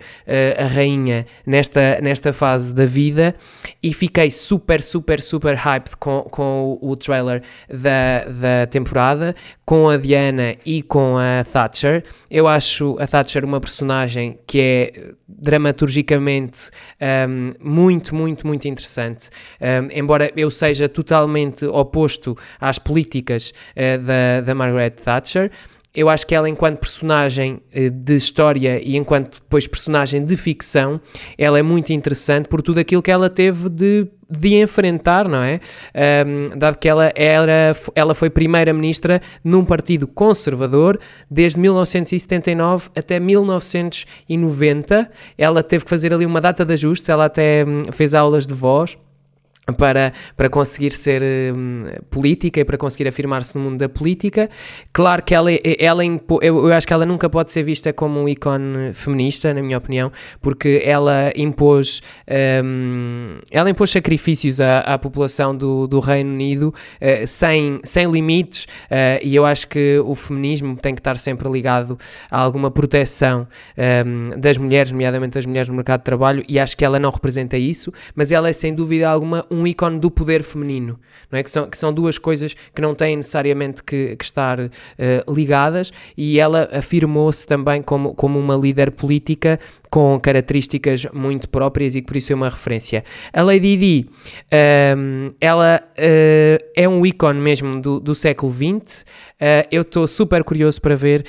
[0.58, 3.34] a rainha nesta, nesta fase da vida
[3.82, 9.34] e fiquei super, super, super hyped com, com o, o trailer da, da temporada temporada,
[9.64, 12.04] com a Diana e com a Thatcher.
[12.28, 16.70] Eu acho a Thatcher uma personagem que é dramaturgicamente
[17.28, 19.30] um, muito, muito, muito interessante.
[19.60, 25.50] Um, embora eu seja totalmente oposto às políticas uh, da, da Margaret Thatcher,
[25.94, 31.00] eu acho que ela, enquanto personagem eh, de história e enquanto depois personagem de ficção,
[31.36, 35.58] ela é muito interessante por tudo aquilo que ela teve de, de enfrentar, não é?
[36.26, 40.98] Um, dado que ela, era, ela foi primeira-ministra num partido conservador
[41.30, 45.10] desde 1979 até 1990.
[45.36, 48.54] Ela teve que fazer ali uma data de ajustes, ela até hum, fez aulas de
[48.54, 48.96] voz
[49.76, 51.22] para, para conseguir ser
[51.54, 54.48] um, política e para conseguir afirmar-se no mundo da política.
[54.92, 56.02] Claro que ela, ela
[56.42, 60.10] eu, acho que ela nunca pode ser vista como um ícone feminista, na minha opinião,
[60.40, 62.00] porque ela impôs,
[62.64, 68.64] um, ela impôs sacrifícios à, à população do, do Reino Unido uh, sem, sem limites
[68.64, 71.98] uh, e eu acho que o feminismo tem que estar sempre ligado
[72.30, 76.76] a alguma proteção um, das mulheres, nomeadamente das mulheres no mercado de trabalho, e acho
[76.76, 80.10] que ela não representa isso, mas ela é sem dúvida alguma um um ícone do
[80.10, 80.98] poder feminino,
[81.30, 81.42] não é?
[81.42, 84.70] que, são, que são duas coisas que não têm necessariamente que, que estar uh,
[85.32, 89.58] ligadas, e ela afirmou-se também como, como uma líder política
[89.90, 93.02] com características muito próprias e que por isso é uma referência.
[93.32, 94.12] A Lady Di, um,
[94.50, 99.04] ehm, ela uh, é um ícone mesmo do, do século XX, uh,
[99.40, 101.24] eh, eu estou super curioso para ver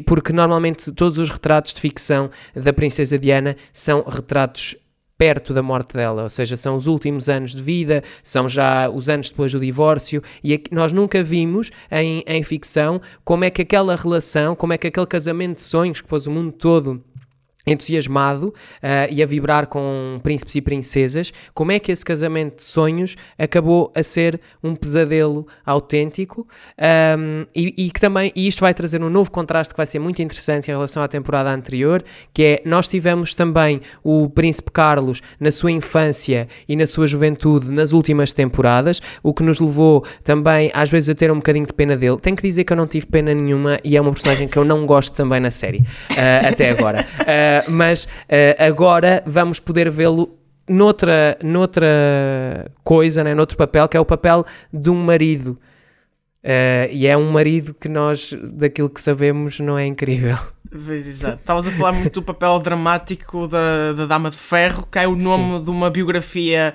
[0.00, 4.74] porque normalmente todos os retratos de ficção da Princesa Diana são retratos
[5.22, 9.08] perto da morte dela, ou seja, são os últimos anos de vida, são já os
[9.08, 13.94] anos depois do divórcio, e nós nunca vimos em, em ficção como é que aquela
[13.94, 17.00] relação, como é que aquele casamento de sonhos que pôs o mundo todo
[17.66, 22.64] entusiasmado uh, e a vibrar com príncipes e princesas, como é que esse casamento de
[22.64, 26.46] sonhos acabou a ser um pesadelo autêntico
[27.18, 29.98] um, e, e, que também, e isto vai trazer um novo contraste que vai ser
[29.98, 35.20] muito interessante em relação à temporada anterior, que é, nós tivemos também o príncipe Carlos
[35.38, 40.70] na sua infância e na sua juventude nas últimas temporadas, o que nos levou também
[40.74, 42.18] às vezes a ter um bocadinho de pena dele.
[42.18, 44.64] Tenho que dizer que eu não tive pena nenhuma e é uma personagem que eu
[44.64, 47.06] não gosto também na série, uh, até agora.
[47.20, 48.08] Uh, Uh, mas uh,
[48.58, 50.38] agora vamos poder vê-lo
[50.68, 55.58] noutra, noutra coisa, né, noutro papel, que é o papel de um marido.
[56.44, 60.36] Uh, e é um marido que nós, daquilo que sabemos, não é incrível.
[60.90, 61.38] Exato.
[61.38, 65.14] Estavas a falar muito do papel dramático da, da Dama de Ferro, que é o
[65.14, 65.64] nome Sim.
[65.64, 66.74] de uma biografia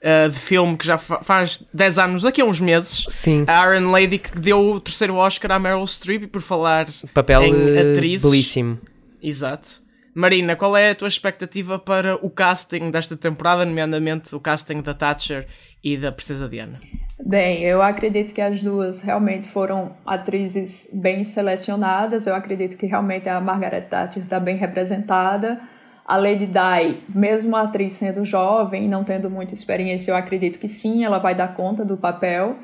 [0.00, 3.06] uh, de filme que já fa faz 10 anos, daqui a uns meses.
[3.10, 3.44] Sim.
[3.46, 7.78] A Iron Lady que deu o terceiro Oscar à Meryl Streep por falar papel em
[7.78, 8.22] atriz.
[8.22, 8.80] belíssimo.
[9.22, 9.83] Exato.
[10.14, 14.94] Marina, qual é a tua expectativa para o casting desta temporada, nomeadamente o casting da
[14.94, 15.48] Thatcher
[15.82, 16.78] e da Princesa Diana?
[17.18, 22.28] Bem, eu acredito que as duas realmente foram atrizes bem selecionadas.
[22.28, 25.60] Eu acredito que realmente a Margaret Thatcher está bem representada.
[26.06, 30.68] A Lady Di, mesmo a atriz sendo jovem, não tendo muita experiência, eu acredito que
[30.68, 32.56] sim, ela vai dar conta do papel.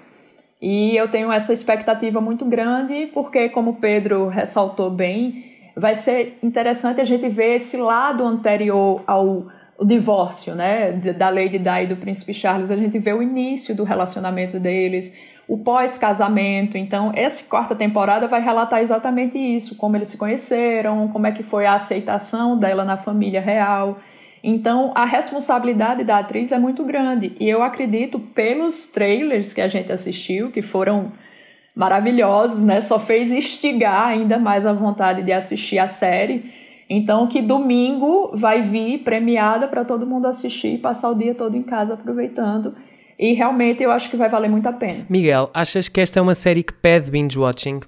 [0.62, 5.49] E eu tenho essa expectativa muito grande, porque, como o Pedro ressaltou bem,
[5.80, 9.46] vai ser interessante a gente ver esse lado anterior ao
[9.82, 13.82] divórcio, né, da Lady Di e do Príncipe Charles, a gente vê o início do
[13.82, 16.76] relacionamento deles, o pós-casamento.
[16.76, 21.42] Então, essa quarta temporada vai relatar exatamente isso, como eles se conheceram, como é que
[21.42, 23.98] foi a aceitação dela na família real.
[24.44, 27.34] Então, a responsabilidade da atriz é muito grande.
[27.40, 31.12] E eu acredito, pelos trailers que a gente assistiu, que foram
[31.74, 32.80] maravilhosos, né?
[32.80, 36.52] Só fez instigar ainda mais a vontade de assistir a série.
[36.88, 41.56] Então, que domingo vai vir premiada para todo mundo assistir e passar o dia todo
[41.56, 42.74] em casa aproveitando.
[43.16, 45.04] E realmente eu acho que vai valer muito a pena.
[45.08, 47.80] Miguel, achas que esta é uma série que pede binge-watching?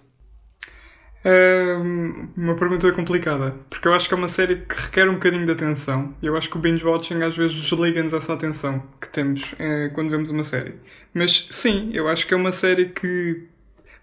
[1.25, 1.77] É
[2.37, 5.53] uma pergunta complicada, porque eu acho que é uma série que requer um bocadinho de
[5.53, 6.14] atenção.
[6.21, 10.31] Eu acho que o binge-watching às vezes desliga-nos essa atenção que temos é, quando vemos
[10.31, 10.75] uma série.
[11.14, 13.49] Mas sim, eu acho que é uma série que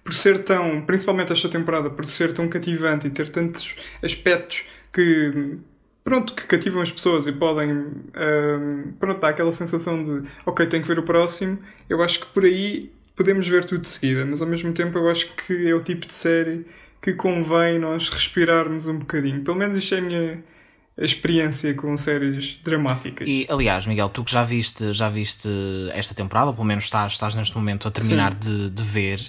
[0.10, 5.60] por ser tão, principalmente esta temporada, por ser tão cativante e ter tantos aspectos que
[6.04, 10.82] pronto, que cativam as pessoas e podem um, pronto, dar aquela sensação de ok, tenho
[10.82, 14.42] que ver o próximo, eu acho que por aí podemos ver tudo de seguida, mas
[14.42, 16.66] ao mesmo tempo eu acho que é o tipo de série
[17.00, 19.44] que convém nós respirarmos um bocadinho.
[19.44, 20.44] Pelo menos isto é a minha
[20.98, 23.28] experiência com séries dramáticas.
[23.28, 25.48] E aliás, Miguel, tu que já viste, já viste
[25.94, 29.22] esta temporada, ou pelo menos estás, estás neste momento a terminar de, de ver.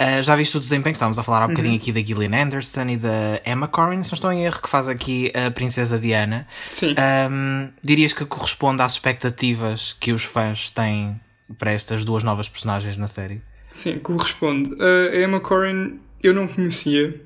[0.00, 0.92] Uh, já viste o desempenho?
[0.92, 1.80] Estávamos a falar há um bocadinho uhum.
[1.80, 4.88] aqui da Gillian Anderson e da Emma Corrin, se não estou em erro, que faz
[4.88, 6.46] aqui a Princesa Diana.
[6.70, 6.94] Sim.
[7.30, 11.18] Um, dirias que corresponde às expectativas que os fãs têm
[11.58, 13.40] para estas duas novas personagens na série?
[13.72, 14.70] Sim, corresponde.
[14.74, 17.18] Uh, a Emma Corrin eu não conhecia.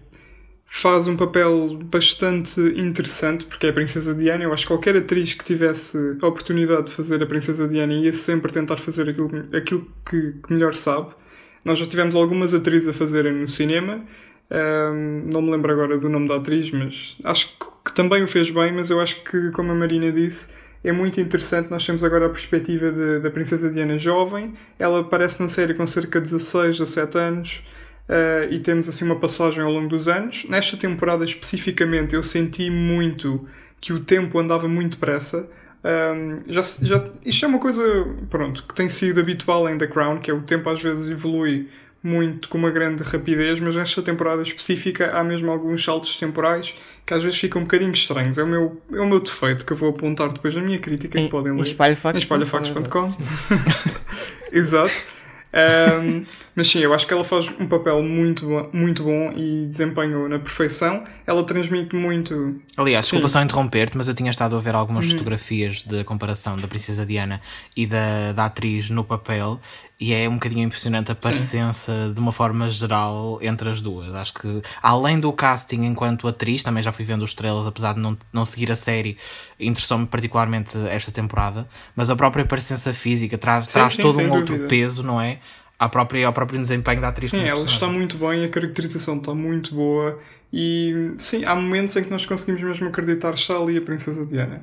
[0.64, 4.44] Faz um papel bastante interessante, porque é a Princesa Diana.
[4.44, 8.12] Eu acho que qualquer atriz que tivesse a oportunidade de fazer a Princesa Diana ia
[8.12, 11.08] sempre tentar fazer aquilo, aquilo que, que melhor sabe.
[11.64, 14.02] Nós já tivemos algumas atrizes a fazerem no cinema.
[14.50, 18.26] Um, não me lembro agora do nome da atriz, mas acho que, que também o
[18.26, 18.72] fez bem.
[18.72, 20.48] Mas eu acho que, como a Marina disse,
[20.82, 21.70] é muito interessante.
[21.70, 24.54] Nós temos agora a perspectiva de, da Princesa Diana jovem.
[24.78, 27.62] Ela aparece na série com cerca de 16, 17 anos.
[28.08, 30.46] Uh, e temos assim uma passagem ao longo dos anos.
[30.48, 33.46] Nesta temporada especificamente, eu senti muito
[33.80, 35.48] que o tempo andava muito depressa.
[35.82, 37.82] Um, já, já, isto é uma coisa
[38.28, 41.68] pronto, que tem sido habitual em The Crown, que é o tempo às vezes evolui
[42.02, 47.12] muito com uma grande rapidez, mas nesta temporada específica há mesmo alguns saltos temporais que
[47.12, 48.38] às vezes ficam um bocadinho estranhos.
[48.38, 51.18] É o meu, é o meu defeito que eu vou apontar depois na minha crítica,
[51.18, 51.60] em, que podem ler.
[51.60, 53.10] Em espalhafactos.com.
[54.52, 55.19] Exato.
[55.52, 60.28] Um, mas sim, eu acho que ela faz um papel muito, muito bom e desempenho
[60.28, 61.02] na perfeição.
[61.26, 62.56] Ela transmite muito.
[62.76, 65.12] Aliás, desculpa só interromper-te, mas eu tinha estado a ver algumas uhum.
[65.12, 67.40] fotografias de comparação da Princesa Diana
[67.76, 69.60] e da, da atriz no papel
[70.00, 72.12] e é um bocadinho impressionante a parecença Sim.
[72.14, 74.14] de uma forma geral entre as duas.
[74.14, 78.00] Acho que, além do casting enquanto atriz, também já fui vendo os estrelas, apesar de
[78.00, 79.18] não, não seguir a série,
[79.58, 81.68] interessou-me particularmente esta temporada.
[81.94, 84.36] Mas a própria parecença física traz, sim, traz sim, todo um dúvida.
[84.36, 85.38] outro peso, não é?
[85.78, 87.30] à própria, ao próprio desempenho da atriz.
[87.30, 90.18] Sim, ela está muito bem, a caracterização está muito boa
[90.52, 94.26] e sim, há momentos em que nós conseguimos mesmo acreditar que está ali a Princesa
[94.26, 94.60] Diana.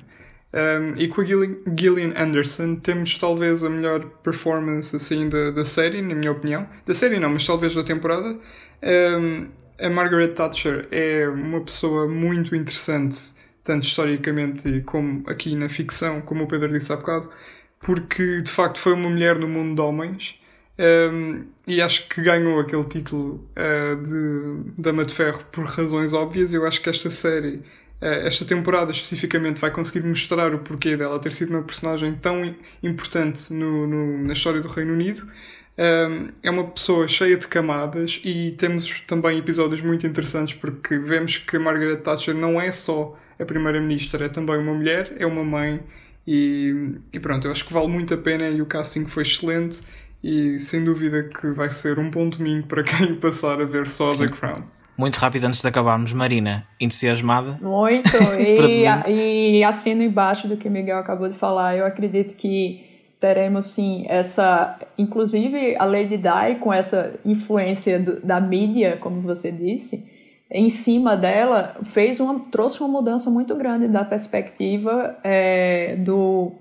[0.57, 6.01] Um, e com a Gillian Anderson temos talvez a melhor performance assim da, da série,
[6.01, 6.67] na minha opinião.
[6.83, 8.39] Da série não, mas talvez da temporada.
[8.81, 9.47] Um,
[9.79, 16.45] a Margaret Thatcher é uma pessoa muito interessante, tanto historicamente como aqui na ficção, como
[16.45, 17.29] o Pedro disse há bocado,
[17.79, 20.39] porque de facto foi uma mulher no mundo de homens
[20.79, 26.53] um, e acho que ganhou aquele título uh, de Dama de Ferro por razões óbvias.
[26.53, 27.61] Eu acho que esta série,
[27.99, 33.51] esta temporada especificamente, vai conseguir mostrar o porquê dela ter sido uma personagem tão importante
[33.51, 35.27] no, no, na história do Reino Unido.
[35.79, 41.37] Um, é uma pessoa cheia de camadas e temos também episódios muito interessantes porque vemos
[41.37, 45.79] que Margaret Thatcher não é só a primeira-ministra, é também uma mulher, é uma mãe
[46.25, 49.81] e, e pronto, eu acho que vale muito a pena e o casting foi excelente
[50.23, 54.11] e sem dúvida que vai ser um bom domingo para quem passar a ver só
[54.11, 54.27] Sim.
[54.27, 54.76] The Crown.
[54.97, 57.59] Muito rápido antes de acabarmos, Marina, entusiasmada?
[57.61, 61.77] Muito, e, e assino embaixo do que Miguel acabou de falar.
[61.77, 62.83] Eu acredito que
[63.19, 69.51] teremos sim essa, inclusive a Lady Di com essa influência do, da mídia, como você
[69.51, 70.03] disse,
[70.49, 76.53] em cima dela fez uma trouxe uma mudança muito grande da perspectiva é, do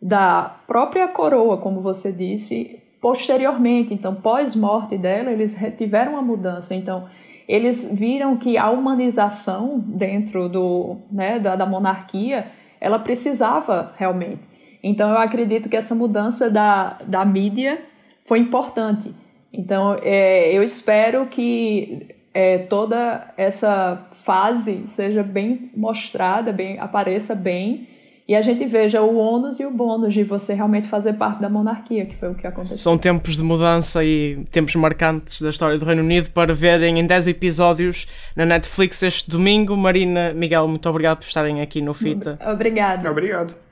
[0.00, 6.74] da própria coroa, como você disse, posteriormente, então pós-morte dela, eles tiveram uma mudança.
[6.74, 7.08] Então,
[7.48, 14.42] eles viram que a humanização dentro do, né, da, da monarquia, ela precisava realmente.
[14.82, 17.80] Então, eu acredito que essa mudança da, da mídia
[18.26, 19.14] foi importante.
[19.50, 27.88] Então, é, eu espero que é, toda essa fase seja bem mostrada, bem apareça bem
[28.28, 31.48] e a gente veja o ônus e o bônus de você realmente fazer parte da
[31.48, 32.76] monarquia, que foi o que aconteceu.
[32.76, 37.06] São tempos de mudança e tempos marcantes da história do Reino Unido para verem em
[37.06, 39.74] 10 episódios na Netflix este domingo.
[39.74, 42.38] Marina, Miguel, muito obrigado por estarem aqui no Fita.
[42.46, 43.08] Obrigado.
[43.08, 43.67] Obrigado.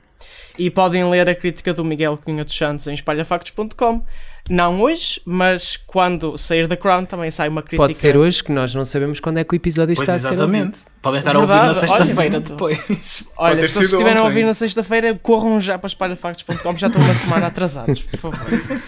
[0.57, 4.03] E podem ler a crítica do Miguel Cunha dos Santos em espalhafactos.com.
[4.49, 7.83] Não hoje, mas quando sair da Crown também sai uma crítica.
[7.83, 10.73] Pode ser hoje, que nós não sabemos quando é que o episódio pois está exatamente.
[10.73, 13.23] a ser Podem estar Verdade, a ouvir na sexta-feira depois.
[13.35, 17.13] Olha, se vocês estiverem a ouvir na sexta-feira, corram já para espalhafactos.com, já estão uma
[17.13, 18.81] semana atrasados, por favor.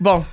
[0.00, 0.24] Bom, uh,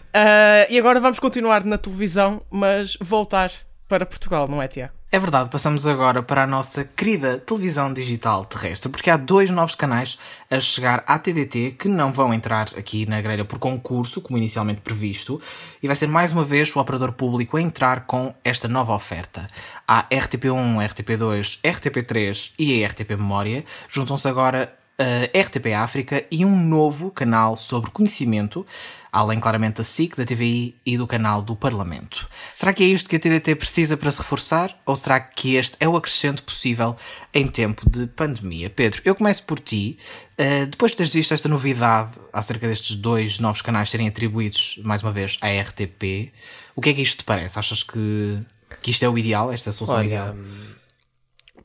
[0.70, 3.52] e agora vamos continuar na televisão, mas voltar
[3.88, 4.99] para Portugal, não é, Tiago?
[5.12, 9.74] É verdade, passamos agora para a nossa querida televisão digital terrestre, porque há dois novos
[9.74, 10.20] canais
[10.52, 14.82] a chegar à TDT que não vão entrar aqui na grelha por concurso, como inicialmente
[14.82, 15.42] previsto,
[15.82, 19.50] e vai ser mais uma vez o operador público a entrar com esta nova oferta.
[19.88, 26.62] A RTP1, RTP2, RTP3 e a RTP Memória juntam-se agora a RTP África e um
[26.62, 28.66] novo canal sobre conhecimento
[29.12, 32.30] além claramente da SIC, da TVI e do canal do Parlamento.
[32.54, 34.78] Será que é isto que a TDT precisa para se reforçar?
[34.86, 36.96] Ou será que este é o acrescente possível
[37.34, 38.70] em tempo de pandemia?
[38.70, 39.98] Pedro, eu começo por ti.
[40.34, 45.02] Uh, depois de teres visto esta novidade acerca destes dois novos canais serem atribuídos, mais
[45.02, 46.32] uma vez, à RTP,
[46.76, 47.58] o que é que isto te parece?
[47.58, 48.40] Achas que,
[48.82, 50.36] que isto é o ideal, esta solução Olha, ideal?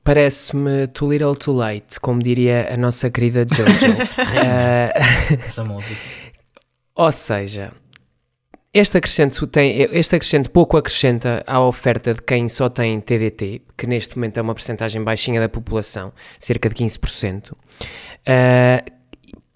[0.04, 3.92] Parece-me too little too late, como diria a nossa querida Jojo.
[3.92, 5.98] uh, Essa música.
[6.94, 7.70] Ou seja,
[8.74, 13.86] este acrescento, tem, este acrescento pouco acrescenta à oferta de quem só tem TDT, que
[13.86, 17.52] neste momento é uma porcentagem baixinha da população, cerca de 15%.
[17.52, 17.56] Uh,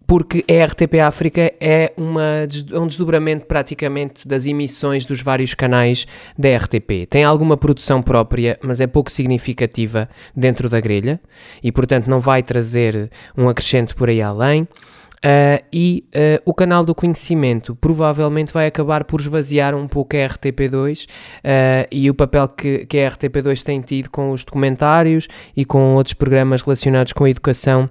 [0.08, 6.06] porque a RTP África é uma, um desdobramento praticamente das emissões dos vários canais
[6.36, 7.06] da RTP.
[7.10, 11.20] Tem alguma produção própria, mas é pouco significativa dentro da grelha
[11.62, 14.62] e, portanto, não vai trazer um acrescento por aí além.
[14.62, 20.20] Uh, e uh, o canal do conhecimento provavelmente vai acabar por esvaziar um pouco a
[20.20, 25.64] RTP2 uh, e o papel que, que a RTP2 tem tido com os documentários e
[25.64, 27.90] com outros programas relacionados com a educação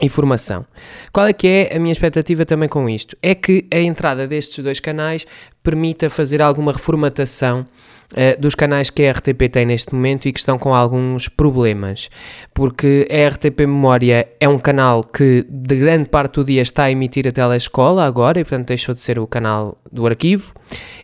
[0.00, 0.64] informação.
[1.12, 3.16] Qual é que é a minha expectativa também com isto?
[3.22, 5.26] É que a entrada destes dois canais
[5.68, 7.66] permita fazer alguma reformatação
[8.14, 12.08] uh, dos canais que a RTP tem neste momento e que estão com alguns problemas,
[12.54, 16.90] porque a RTP Memória é um canal que de grande parte do dia está a
[16.90, 20.54] emitir a telescola agora e portanto deixou de ser o canal do arquivo.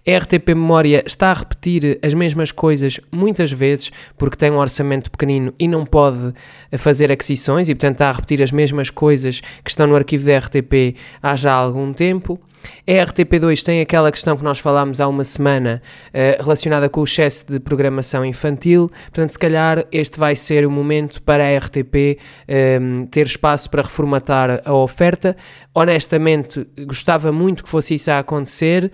[0.08, 5.10] A RTP Memória está a repetir as mesmas coisas muitas vezes porque tem um orçamento
[5.10, 6.32] pequenino e não pode
[6.78, 10.38] fazer aquisições e portanto está a repetir as mesmas coisas que estão no arquivo da
[10.38, 12.40] RTP há já algum tempo.
[12.86, 17.04] A RTP2 tem aquela questão que nós falámos há uma semana uh, relacionada com o
[17.04, 21.94] excesso de programação infantil, portanto, se calhar este vai ser o momento para a RTP
[21.96, 22.16] um,
[22.48, 25.36] ehm, ter espaço para reformatar a oferta.
[25.74, 28.90] Honestamente, gostava muito que fosse isso a acontecer.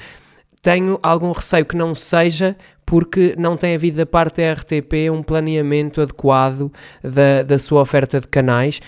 [0.63, 2.57] Tenho algum receio que não seja,
[2.91, 8.19] porque não tem havido da parte da RTP um planeamento adequado da, da sua oferta
[8.19, 8.81] de canais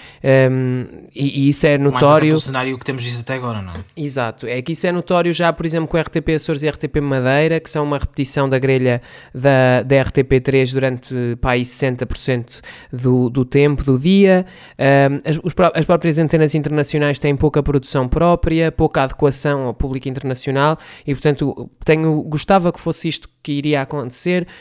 [0.50, 2.30] um, e, e, isso é notório.
[2.30, 3.84] Mais o cenário que temos visto até agora, não é?
[3.96, 6.72] Exato, é que isso é notório já, por exemplo, com a RTP Açores e a
[6.72, 9.00] RTP Madeira, que são uma repetição da grelha
[9.32, 12.61] da, da RTP3 durante pá, 60%
[12.92, 14.44] do, do tempo, do dia.
[14.80, 20.09] Um, as, os, as próprias antenas internacionais têm pouca produção própria, pouca adequação ao público
[20.09, 20.76] internacional
[21.07, 23.91] e, portanto, tenho, gostava que fosse isto que iria acontecer,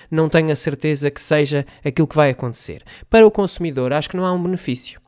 [0.09, 2.83] não tenho a certeza que seja aquilo que vai acontecer.
[3.09, 4.99] Para o consumidor, acho que não há um benefício.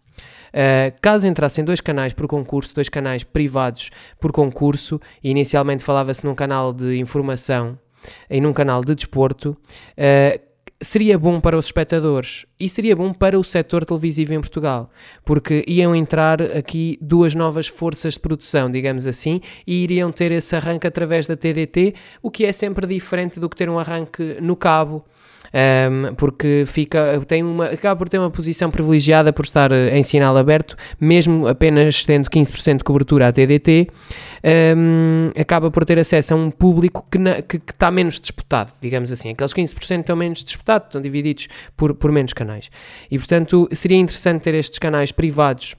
[0.54, 6.24] Uh, caso entrassem dois canais por concurso, dois canais privados por concurso, e inicialmente falava-se
[6.24, 7.78] num canal de informação
[8.30, 9.58] e num canal de desporto,
[9.98, 10.53] uh,
[10.84, 14.90] seria bom para os espectadores e seria bom para o setor televisivo em Portugal,
[15.24, 20.56] porque iam entrar aqui duas novas forças de produção, digamos assim, e iriam ter esse
[20.56, 24.56] arranque através da TDT, o que é sempre diferente do que ter um arranque no
[24.56, 25.06] cabo
[25.54, 30.02] um, porque fica, tem uma, acaba por ter uma posição privilegiada por estar eh, em
[30.02, 33.88] sinal aberto, mesmo apenas tendo 15% de cobertura à TDT,
[34.76, 39.12] um, acaba por ter acesso a um público que, que, que, está menos disputado, digamos
[39.12, 39.32] assim.
[39.32, 41.48] Aqueles 15% estão menos disputados, estão divididos
[41.78, 42.70] por, por menos canais.
[43.12, 45.76] E portanto seria interessante ter estes canais privados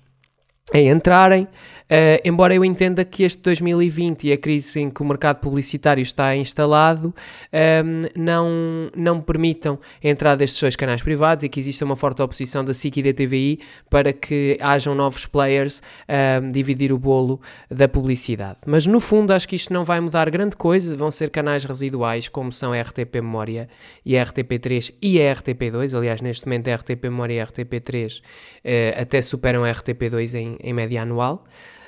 [0.73, 1.49] a entrarem,
[1.85, 6.01] Uh, embora eu entenda que este 2020 e a crise em que o mercado publicitário
[6.01, 7.13] está instalado um,
[7.53, 12.23] ehm, não, não permitam a entrada destes dois canais privados e que exista uma forte
[12.23, 13.61] oposição da SIC e da TVI
[13.91, 17.39] para que hajam novos players um, ehm, dividir o bolo
[17.71, 18.61] da publicidade.
[18.67, 22.29] Mas no fundo acho que isto não vai mudar grande coisa, vão ser canais residuais
[22.29, 23.69] como são a RTP Memória
[24.07, 28.21] e a RTP3 e a RTP2, aliás neste momento a RTP Memória e a RTP3
[28.21, 28.23] uh,
[28.65, 31.45] eh, até superam a RTP2 em, em média anual.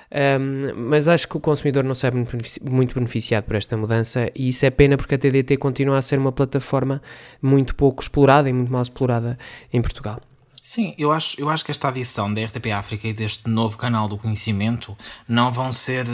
[0.09, 4.65] Um, mas acho que o consumidor não sai muito beneficiado por esta mudança e isso
[4.65, 7.03] é pena porque a TDT continua a ser uma plataforma
[7.43, 9.37] muito pouco explorada e muito mal explorada
[9.73, 10.21] em Portugal.
[10.63, 14.09] Sim, eu acho, eu acho que esta adição da RTP África e deste novo canal
[14.09, 14.97] do conhecimento
[15.29, 16.05] não vão ser.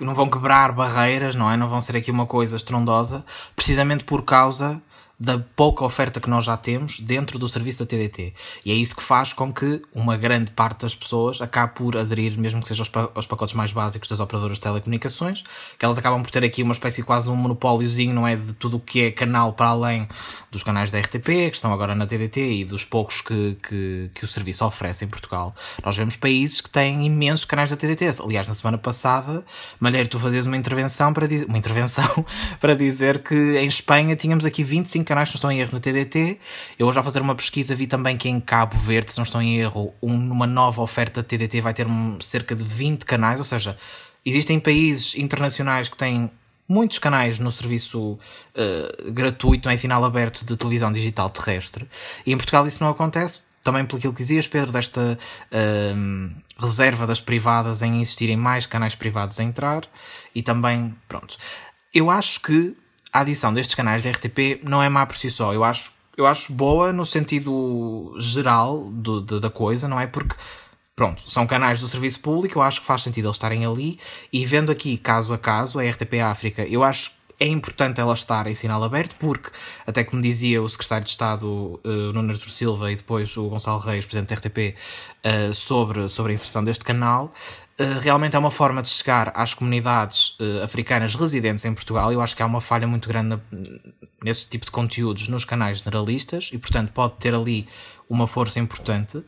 [0.00, 1.56] não vão quebrar barreiras, não é?
[1.56, 3.24] Não vão ser aqui uma coisa estrondosa,
[3.56, 4.82] precisamente por causa
[5.18, 8.34] da pouca oferta que nós já temos dentro do serviço da TDT.
[8.64, 12.38] E é isso que faz com que uma grande parte das pessoas acabe por aderir,
[12.38, 12.84] mesmo que sejam
[13.14, 15.44] aos, pacotes mais básicos das operadoras de telecomunicações,
[15.78, 18.34] que elas acabam por ter aqui uma espécie quase de um monopóliozinho, não é?
[18.34, 20.08] De tudo o que é canal para além
[20.50, 24.24] dos canais da RTP, que estão agora na TDT, e dos poucos que, que, que
[24.24, 25.54] o serviço oferece em Portugal.
[25.84, 28.22] Nós vemos países que têm imensos canais da TDT.
[28.22, 29.44] Aliás, na semana passada,
[29.78, 32.24] Malheiro, tu fazias uma intervenção para, uma intervenção
[32.60, 35.80] para dizer que em Espanha tínhamos aqui 25 canais, se não estou em erro, no
[35.80, 36.38] TDT.
[36.78, 39.40] Eu hoje, ao fazer uma pesquisa, vi também que em Cabo Verde, se não estou
[39.40, 41.86] em erro, uma nova oferta de TDT vai ter
[42.20, 43.76] cerca de 20 canais, ou seja,
[44.24, 46.30] existem países internacionais que têm
[46.68, 51.88] muitos canais no serviço uh, gratuito, em sinal aberto de televisão digital terrestre.
[52.24, 55.18] E em Portugal isso não acontece, também pelo que dizias, Pedro, desta
[55.50, 59.82] uh, reserva das privadas em existirem mais canais privados a entrar
[60.34, 61.36] e também, pronto.
[61.92, 62.76] Eu acho que
[63.14, 65.54] a adição destes canais da RTP não é má por si só.
[65.54, 70.08] Eu acho, eu acho boa no sentido geral do, de, da coisa, não é?
[70.08, 70.34] Porque
[70.96, 74.00] pronto, são canais do serviço público, eu acho que faz sentido eles estarem ali,
[74.32, 78.46] e vendo aqui caso a caso, a RTP África, eu acho é importante ela estar
[78.46, 79.50] em sinal aberto, porque,
[79.86, 83.80] até como dizia o secretário de Estado uh, Nuno Artur Silva e depois o Gonçalo
[83.80, 84.76] Reis, presidente da RTP,
[85.24, 87.32] uh, sobre, sobre a inserção deste canal,
[88.00, 92.12] realmente é uma forma de chegar às comunidades uh, africanas residentes em Portugal.
[92.12, 93.38] Eu acho que há uma falha muito grande
[94.22, 97.66] nesse tipo de conteúdos nos canais generalistas e, portanto, pode ter ali
[98.08, 99.18] uma força importante.
[99.18, 99.24] Uh,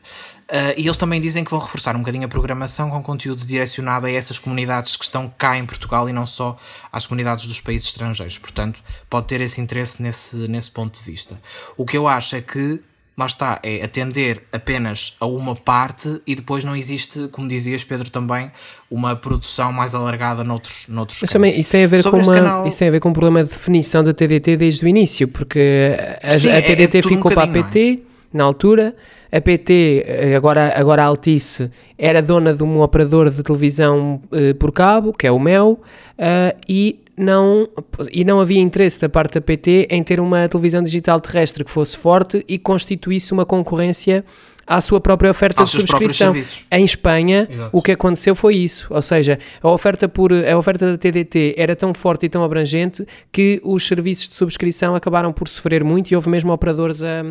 [0.76, 4.10] e eles também dizem que vão reforçar um bocadinho a programação com conteúdo direcionado a
[4.10, 6.56] essas comunidades que estão cá em Portugal e não só
[6.92, 8.38] às comunidades dos países estrangeiros.
[8.38, 11.40] Portanto, pode ter esse interesse nesse, nesse ponto de vista.
[11.76, 12.80] O que eu acho é que
[13.18, 18.10] lá está, é atender apenas a uma parte e depois não existe, como dizias Pedro
[18.10, 18.50] também,
[18.90, 22.66] uma produção mais alargada noutros, noutros Mas também isso tem, a ver com uma, canal...
[22.66, 25.96] isso tem a ver com um problema de definição da TDT desde o início, porque
[26.22, 28.36] a, Sim, a TDT é, é ficou um para a PT é?
[28.36, 28.94] na altura,
[29.32, 30.04] a PT,
[30.36, 35.26] agora, agora a Altice, era dona de um operador de televisão uh, por cabo, que
[35.26, 35.80] é o MEL,
[36.18, 37.68] uh, e não,
[38.12, 41.70] e não havia interesse da parte da PT em ter uma televisão digital terrestre que
[41.70, 44.24] fosse forte e constituísse uma concorrência
[44.66, 46.34] à sua própria oferta Aos de subscrição.
[46.70, 47.70] Em Espanha, Exato.
[47.72, 51.76] o que aconteceu foi isso, ou seja, a oferta, por, a oferta da TDT era
[51.76, 56.16] tão forte e tão abrangente que os serviços de subscrição acabaram por sofrer muito e
[56.16, 57.22] houve mesmo operadores a,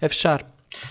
[0.00, 0.46] a fechar.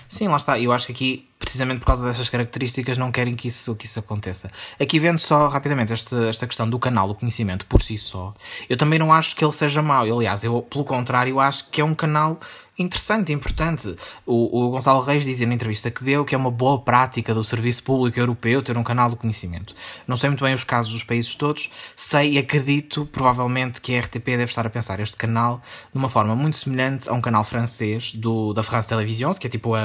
[0.08, 0.58] Sim, lá está.
[0.58, 4.00] Eu acho que aqui, precisamente por causa dessas características, não querem que isso, que isso
[4.00, 4.50] aconteça.
[4.80, 8.32] Aqui vendo só rapidamente esta, esta questão do canal, do conhecimento por si só,
[8.70, 10.02] eu também não acho que ele seja mau.
[10.02, 12.38] Aliás, eu, pelo contrário, acho que é um canal
[12.82, 13.96] interessante, importante.
[14.26, 17.42] O, o Gonçalo Reis dizia na entrevista que deu que é uma boa prática do
[17.42, 19.74] serviço público europeu ter um canal de conhecimento.
[20.06, 24.00] Não sei muito bem os casos dos países todos, sei e acredito provavelmente que a
[24.00, 25.62] RTP deve estar a pensar este canal
[25.92, 29.50] de uma forma muito semelhante a um canal francês do, da France Télévisions, que é
[29.50, 29.80] tipo a,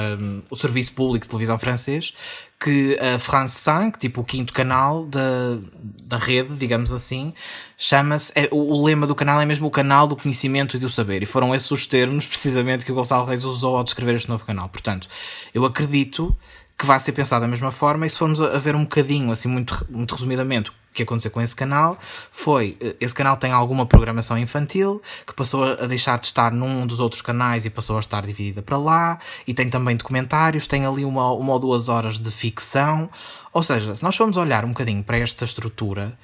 [0.50, 2.12] o serviço público de televisão francês,
[2.60, 5.58] que a France 5, tipo o quinto canal da,
[6.04, 7.32] da rede, digamos assim,
[7.76, 8.32] chama-se.
[8.34, 11.22] É, o, o, lema do canal é mesmo o canal do conhecimento e do saber.
[11.22, 14.44] E foram esses os termos, precisamente, que o Gonçalo Reis usou ao descrever este novo
[14.44, 14.68] canal.
[14.68, 15.08] Portanto,
[15.54, 16.36] eu acredito
[16.78, 18.06] que vai ser pensado da mesma forma.
[18.06, 21.54] E se formos a, ver um bocadinho, assim, muito, muito resumidamente, que aconteceu com esse
[21.54, 21.98] canal
[22.30, 26.86] foi, eh, esse canal tem alguma programação infantil que passou a deixar de estar num
[26.86, 30.86] dos outros canais e passou a estar dividida para lá, e tem também documentários, tem
[30.86, 33.08] ali uma, uma ou duas horas de ficção,
[33.52, 36.18] ou seja, se nós formos olhar um bocadinho para esta estrutura,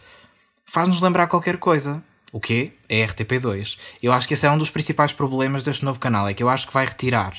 [0.65, 2.03] faz-nos lembrar qualquer coisa.
[2.33, 2.73] O quê?
[2.89, 3.79] É RTP2.
[4.03, 6.49] Eu acho que esse é um dos principais problemas deste novo canal, é que eu
[6.49, 7.33] acho que vai retirar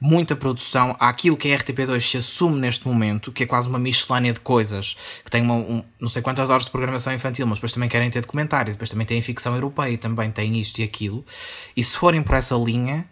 [0.00, 4.32] muita produção àquilo que a RTP2 se assume neste momento, que é quase uma miscelânea
[4.32, 7.72] de coisas, que tem uma, um, não sei quantas horas de programação infantil, mas depois
[7.72, 11.22] também querem ter documentários, depois também têm ficção europeia, também têm isto e aquilo.
[11.76, 13.06] E se forem por essa linha,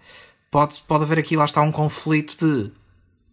[0.51, 2.73] pode, pode haver aqui, lá está, um conflito de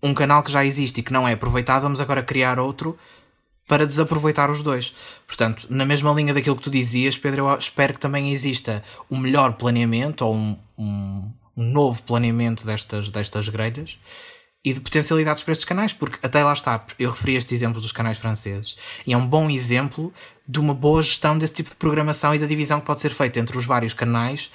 [0.03, 2.97] um canal que já existe e que não é aproveitado, vamos agora criar outro
[3.68, 4.93] para desaproveitar os dois.
[5.26, 9.18] Portanto, na mesma linha daquilo que tu dizias, Pedro, eu espero que também exista um
[9.18, 13.97] melhor planeamento ou um, um um novo planeamento destas, destas grelhas
[14.64, 17.91] e de potencialidades para estes canais, porque até lá está, eu referi estes exemplos dos
[17.91, 20.12] canais franceses, e é um bom exemplo
[20.47, 23.39] de uma boa gestão desse tipo de programação e da divisão que pode ser feita
[23.39, 24.49] entre os vários canais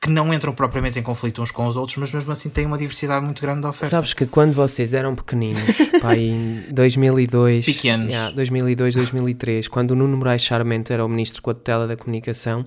[0.00, 2.76] que não entram propriamente em conflito uns com os outros, mas mesmo assim têm uma
[2.76, 3.90] diversidade muito grande de oferta.
[3.96, 5.62] Sabes que quando vocês eram pequeninos,
[6.00, 8.12] pá, em 2002, Pequenos.
[8.12, 11.96] Yeah, 2002, 2003, quando o Nuno Moraes Charmento era o ministro com a tutela da
[11.96, 12.64] comunicação,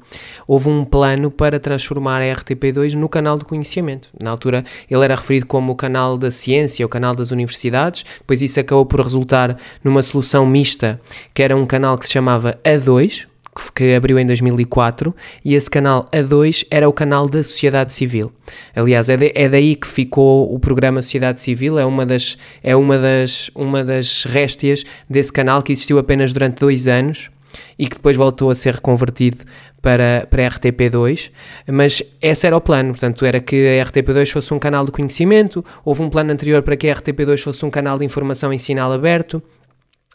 [0.48, 4.10] houve um plano para transformar a RTP2 no canal do conhecimento.
[4.20, 8.42] Na altura ele era referido como o canal da ciência, o canal das universidades, depois
[8.42, 11.00] isso acabou por resultar numa solução mista,
[11.34, 13.28] que era um canal que se chamava A2,
[13.76, 18.32] que abriu em 2004 e esse canal A2 era o canal da sociedade civil.
[18.76, 22.76] Aliás, é, de, é daí que ficou o programa Sociedade Civil, é uma das, é
[22.76, 27.30] uma das, uma das réstias desse canal que existiu apenas durante dois anos
[27.78, 29.38] e que depois voltou a ser reconvertido
[29.82, 31.32] para, para a RTP2,
[31.68, 35.64] mas esse era o plano, portanto era que a RTP2 fosse um canal de conhecimento,
[35.84, 38.92] houve um plano anterior para que a RTP2 fosse um canal de informação em sinal
[38.92, 39.42] aberto,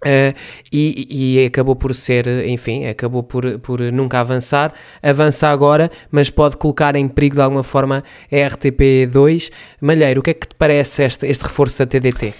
[0.05, 0.35] Uh,
[0.71, 6.57] e, e, acabou por ser, enfim, acabou por, por nunca avançar, avança agora, mas pode
[6.57, 9.51] colocar em perigo de alguma forma a RTP2.
[9.81, 12.35] Malheiro, o que é que te parece este, este reforço da TDT?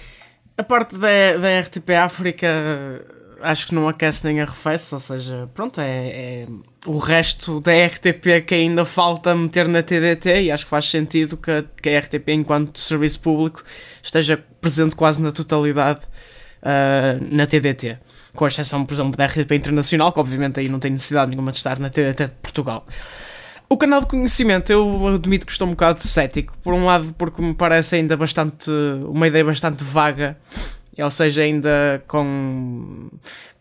[0.57, 2.47] A parte da, da RTP África
[3.41, 6.47] acho que não aquece nem arrefece, ou seja, pronto, é, é,
[6.85, 11.37] o resto da RTP que ainda falta meter na TDT e acho que faz sentido
[11.37, 13.63] que que a RTP, enquanto serviço público,
[14.01, 16.01] esteja presente quase na totalidade
[16.65, 17.97] uh, na TDT.
[18.33, 21.57] Com exceção, por exemplo, da RTP Internacional, que obviamente aí não tem necessidade nenhuma de
[21.57, 22.85] estar na TDT de Portugal.
[23.69, 26.55] O canal de conhecimento, eu admito que estou um bocado cético.
[26.61, 28.69] Por um lado, porque me parece ainda bastante.
[29.07, 30.37] uma ideia bastante vaga
[31.03, 33.09] ou seja, ainda com,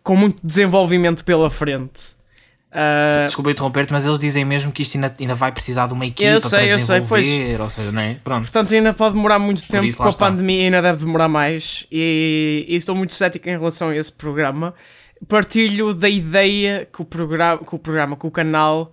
[0.03, 2.15] com muito desenvolvimento pela frente.
[2.75, 6.05] Uh, Desculpa interromper-te, mas eles dizem mesmo que isto ainda, ainda vai precisar de uma
[6.05, 7.25] equipa Eu sei, para eu sei, pois.
[7.25, 8.15] desenvolver, ou seja, não é?
[8.25, 8.43] Pronto.
[8.43, 10.27] portanto, ainda pode demorar muito tempo, isso, com a está.
[10.27, 14.75] pandemia ainda deve demorar mais, e, e estou muito cético em relação a esse programa.
[15.29, 18.93] Partilho da ideia que o programa, que o, programa, que o canal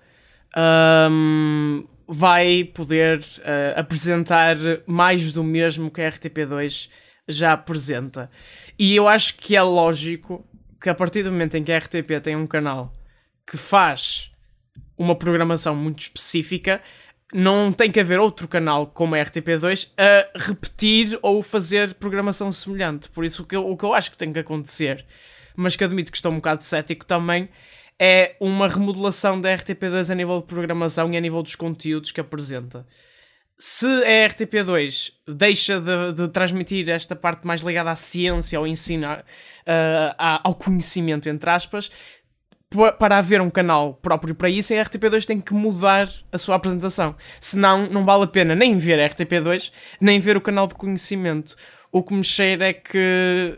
[0.55, 4.55] ahm, vai poder ah, apresentar
[4.85, 6.87] mais do mesmo que a RTP2
[7.27, 8.29] já apresenta.
[8.77, 10.45] E eu acho que é lógico
[10.79, 12.93] que a partir do momento em que a RTP tem um canal
[13.45, 14.31] que faz
[14.97, 16.81] uma programação muito específica,
[17.33, 23.09] não tem que haver outro canal como a RTP2 a repetir ou fazer programação semelhante.
[23.09, 25.05] Por isso, o que eu, o que eu acho que tem que acontecer,
[25.55, 27.49] mas que admito que estou um bocado cético também,
[27.97, 32.19] é uma remodelação da RTP2 a nível de programação e a nível dos conteúdos que
[32.19, 32.85] apresenta.
[33.57, 39.05] Se a RTP2 deixa de, de transmitir esta parte mais ligada à ciência, ao ensino,
[39.67, 41.95] a- ao conhecimento, entre aspas, pa-
[42.97, 47.15] para haver um canal próprio para isso, a RTP2 tem que mudar a sua apresentação.
[47.39, 51.55] Senão, não vale a pena nem ver a RTP2, nem ver o canal de conhecimento.
[51.91, 53.57] O que me cheira é que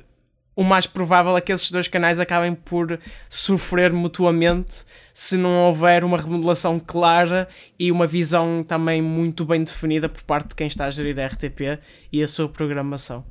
[0.56, 3.00] o mais provável é que esses dois canais acabem por
[3.30, 4.84] sofrer mutuamente
[5.14, 7.48] se não houver uma remodelação clara
[7.78, 11.28] e uma visão também muito bem definida por parte de quem está a gerir a
[11.28, 11.80] RTP
[12.12, 13.24] e a sua programação.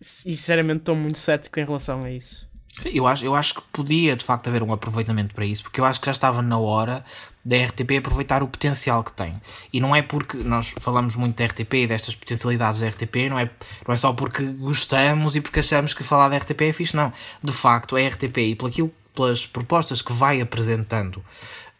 [0.00, 2.51] E sinceramente estou muito cético em relação a isso.
[2.92, 5.84] Eu acho, eu acho que podia de facto haver um aproveitamento para isso, porque eu
[5.84, 7.04] acho que já estava na hora
[7.44, 9.40] da RTP aproveitar o potencial que tem.
[9.72, 13.38] E não é porque nós falamos muito da RTP e destas potencialidades da RTP, não
[13.38, 13.50] é,
[13.86, 17.12] não é só porque gostamos e porque achamos que falar da RTP é fixe, não.
[17.42, 21.22] De facto, a RTP e por aquilo, pelas propostas que vai apresentando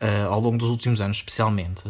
[0.01, 1.85] ah, ao longo dos últimos anos, especialmente.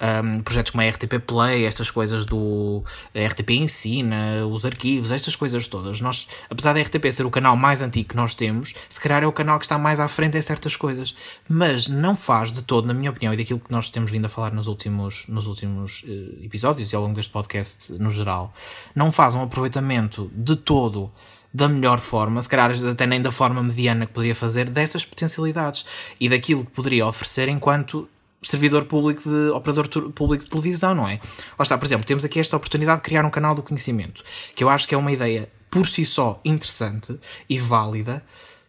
[0.00, 2.82] Um, projetos como a RTP Play, estas coisas do
[3.14, 6.00] RTP Ensina, os arquivos, estas coisas todas.
[6.00, 9.26] Nós, apesar da RTP ser o canal mais antigo que nós temos, se calhar é
[9.26, 11.14] o canal que está mais à frente em certas coisas,
[11.48, 14.28] mas não faz de todo, na minha opinião, e daquilo que nós temos vindo a
[14.28, 18.54] falar nos últimos, nos últimos eh, episódios e ao longo deste podcast no geral,
[18.94, 21.10] não faz um aproveitamento de todo
[21.52, 25.84] da melhor forma, se calhar até nem da forma mediana que poderia fazer, dessas potencialidades
[26.18, 28.08] e daquilo que poderia oferecer enquanto
[28.42, 31.20] servidor público de operador público de televisão, não é?
[31.58, 34.22] Lá está, por exemplo, temos aqui esta oportunidade de criar um canal do conhecimento,
[34.54, 37.18] que eu acho que é uma ideia por si só interessante
[37.48, 38.22] e válida.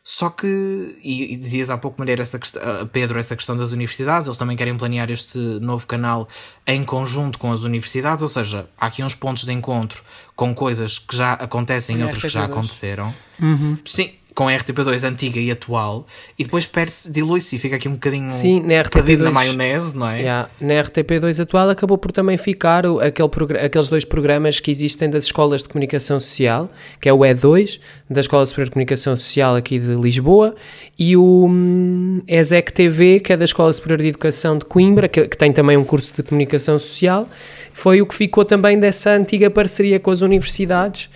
[0.03, 0.47] Só que,
[1.03, 4.38] e, e dizias há pouco, Maneira, essa quest- a Pedro, essa questão das universidades, eles
[4.38, 6.28] também querem planear este novo canal
[6.65, 10.01] em conjunto com as universidades, ou seja, há aqui uns pontos de encontro
[10.36, 12.51] com coisas que já acontecem e outras que já RTP2.
[12.51, 13.13] aconteceram.
[13.86, 14.11] Sim,
[14.41, 16.03] com a RTP2 antiga e atual,
[16.37, 19.95] e depois perde-se, dilui-se e fica aqui um bocadinho Sim, na perdido na RTP2 maionese,
[19.95, 20.19] não é?
[20.19, 20.49] Yeah.
[20.59, 23.29] Na RTP2 atual acabou por também ficar o- aquele
[23.63, 27.79] aqueles dois programas que existem das escolas de comunicação social, que é o E2,
[28.09, 30.55] da Escola Superior de Comunicação Social aqui de Lisboa,
[30.97, 35.27] e o hum, ESEC TV, que é da Escola Superior de Educação de Coimbra, que,
[35.27, 37.29] que tem também um curso de comunicação social.
[37.75, 41.09] Foi o que ficou também dessa antiga parceria com as universidades.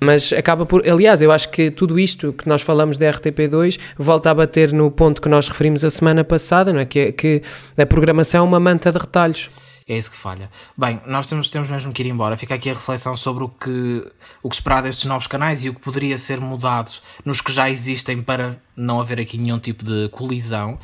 [0.00, 0.86] Mas acaba por.
[0.88, 4.90] Aliás, eu acho que tudo isto que nós falamos da RTP2 volta a bater no
[4.90, 6.84] ponto que nós referimos a semana passada, não é?
[6.86, 7.42] Que, é- que
[7.76, 9.50] a programação é uma manta de retalhos.
[9.88, 10.48] É isso que falha.
[10.78, 12.36] Bem, nós temos, temos mesmo que ir embora.
[12.36, 14.06] Fica aqui a reflexão sobre o que,
[14.40, 16.92] o que esperar destes novos canais e o que poderia ser mudado
[17.24, 20.78] nos que já existem para não haver aqui nenhum tipo de colisão.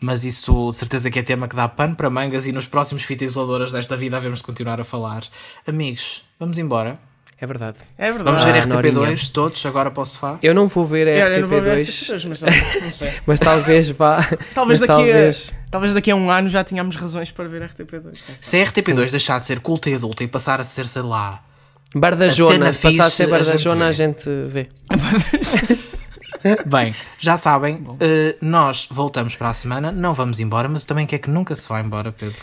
[0.00, 3.24] Mas isso, certeza que é tema que dá pano para mangas e nos próximos fita
[3.24, 5.22] isoladoras desta vida havemos de continuar a falar.
[5.64, 6.98] Amigos, vamos embora.
[7.40, 7.78] É verdade.
[7.96, 8.24] É verdade.
[8.30, 9.16] Vamos ver Ah, RTP2 Norinha.
[9.32, 10.38] todos agora para o sofá.
[10.42, 12.90] Eu não vou ver a Eu, eu não vou ver RTP2, RTP2, mas não, não
[12.90, 13.12] sei.
[13.26, 14.28] mas talvez vá.
[14.54, 18.16] Talvez daqui, talvez- A, talvez daqui a um ano já tenhamos razões para ver RTP2.
[18.34, 21.44] Se a RTP2 deixar de ser culta e adulta e passar a ser, sei lá,
[21.94, 23.88] Bardajona, A se cena passar a ser a Bardajona, vê.
[23.88, 24.68] a gente vê.
[26.66, 31.18] Bem, já sabem, eh, nós voltamos para a semana, não vamos embora, mas também quer
[31.18, 32.36] que nunca se vá embora, Pedro.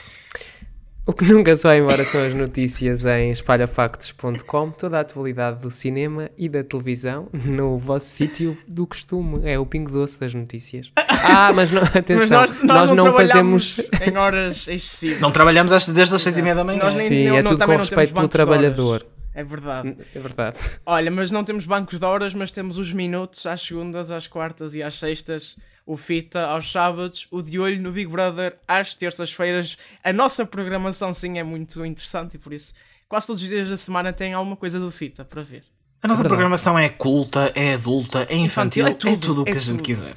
[1.08, 5.70] O que nunca se vai embora são as notícias em espalhafactos.com, toda a atualidade do
[5.70, 9.42] cinema e da televisão no vosso sítio do costume.
[9.48, 10.92] É o pingo doce das notícias.
[10.98, 13.76] Ah, mas não, atenção, Mas nós, nós, não, fazemos.
[13.76, 15.22] trabalhamos em horas excessivas.
[15.22, 16.80] Não trabalhamos às- desde as seis e meia da manhã.
[16.80, 19.06] Nós nem- Sim, não- é não- tudo com não respeito pelo trabalhador.
[19.36, 19.96] É verdade.
[20.16, 20.58] É verdade.
[20.86, 24.74] Olha, mas não temos bancos de horas, mas temos os minutos às segundas, às quartas
[24.74, 25.56] e às sextas.
[25.86, 29.78] O Fita aos sábados, o de olho no Big Brother às terças-feiras.
[30.04, 32.74] A nossa programação, sim, é muito interessante e por isso
[33.08, 35.64] quase todos os dias da semana tem alguma coisa do Fita para ver.
[36.02, 36.30] A nossa Verdade.
[36.36, 39.60] programação é culta, é adulta, é infantil, Infantil, é é tudo, o que é a
[39.60, 39.84] gente tudo.
[39.84, 40.14] quiser.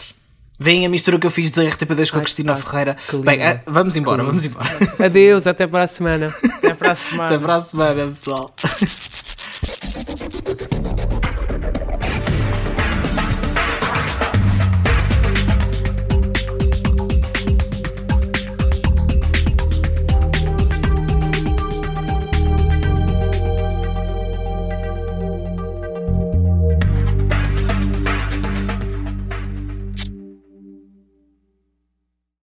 [0.61, 2.97] Vem a mistura que eu fiz da RTP2 com a Cristina Ferreira.
[3.25, 4.69] Bem, ah, vamos embora, vamos embora.
[5.05, 6.27] Adeus, até para a semana.
[6.57, 7.27] Até para a semana.
[7.27, 8.55] Até para a semana, pessoal.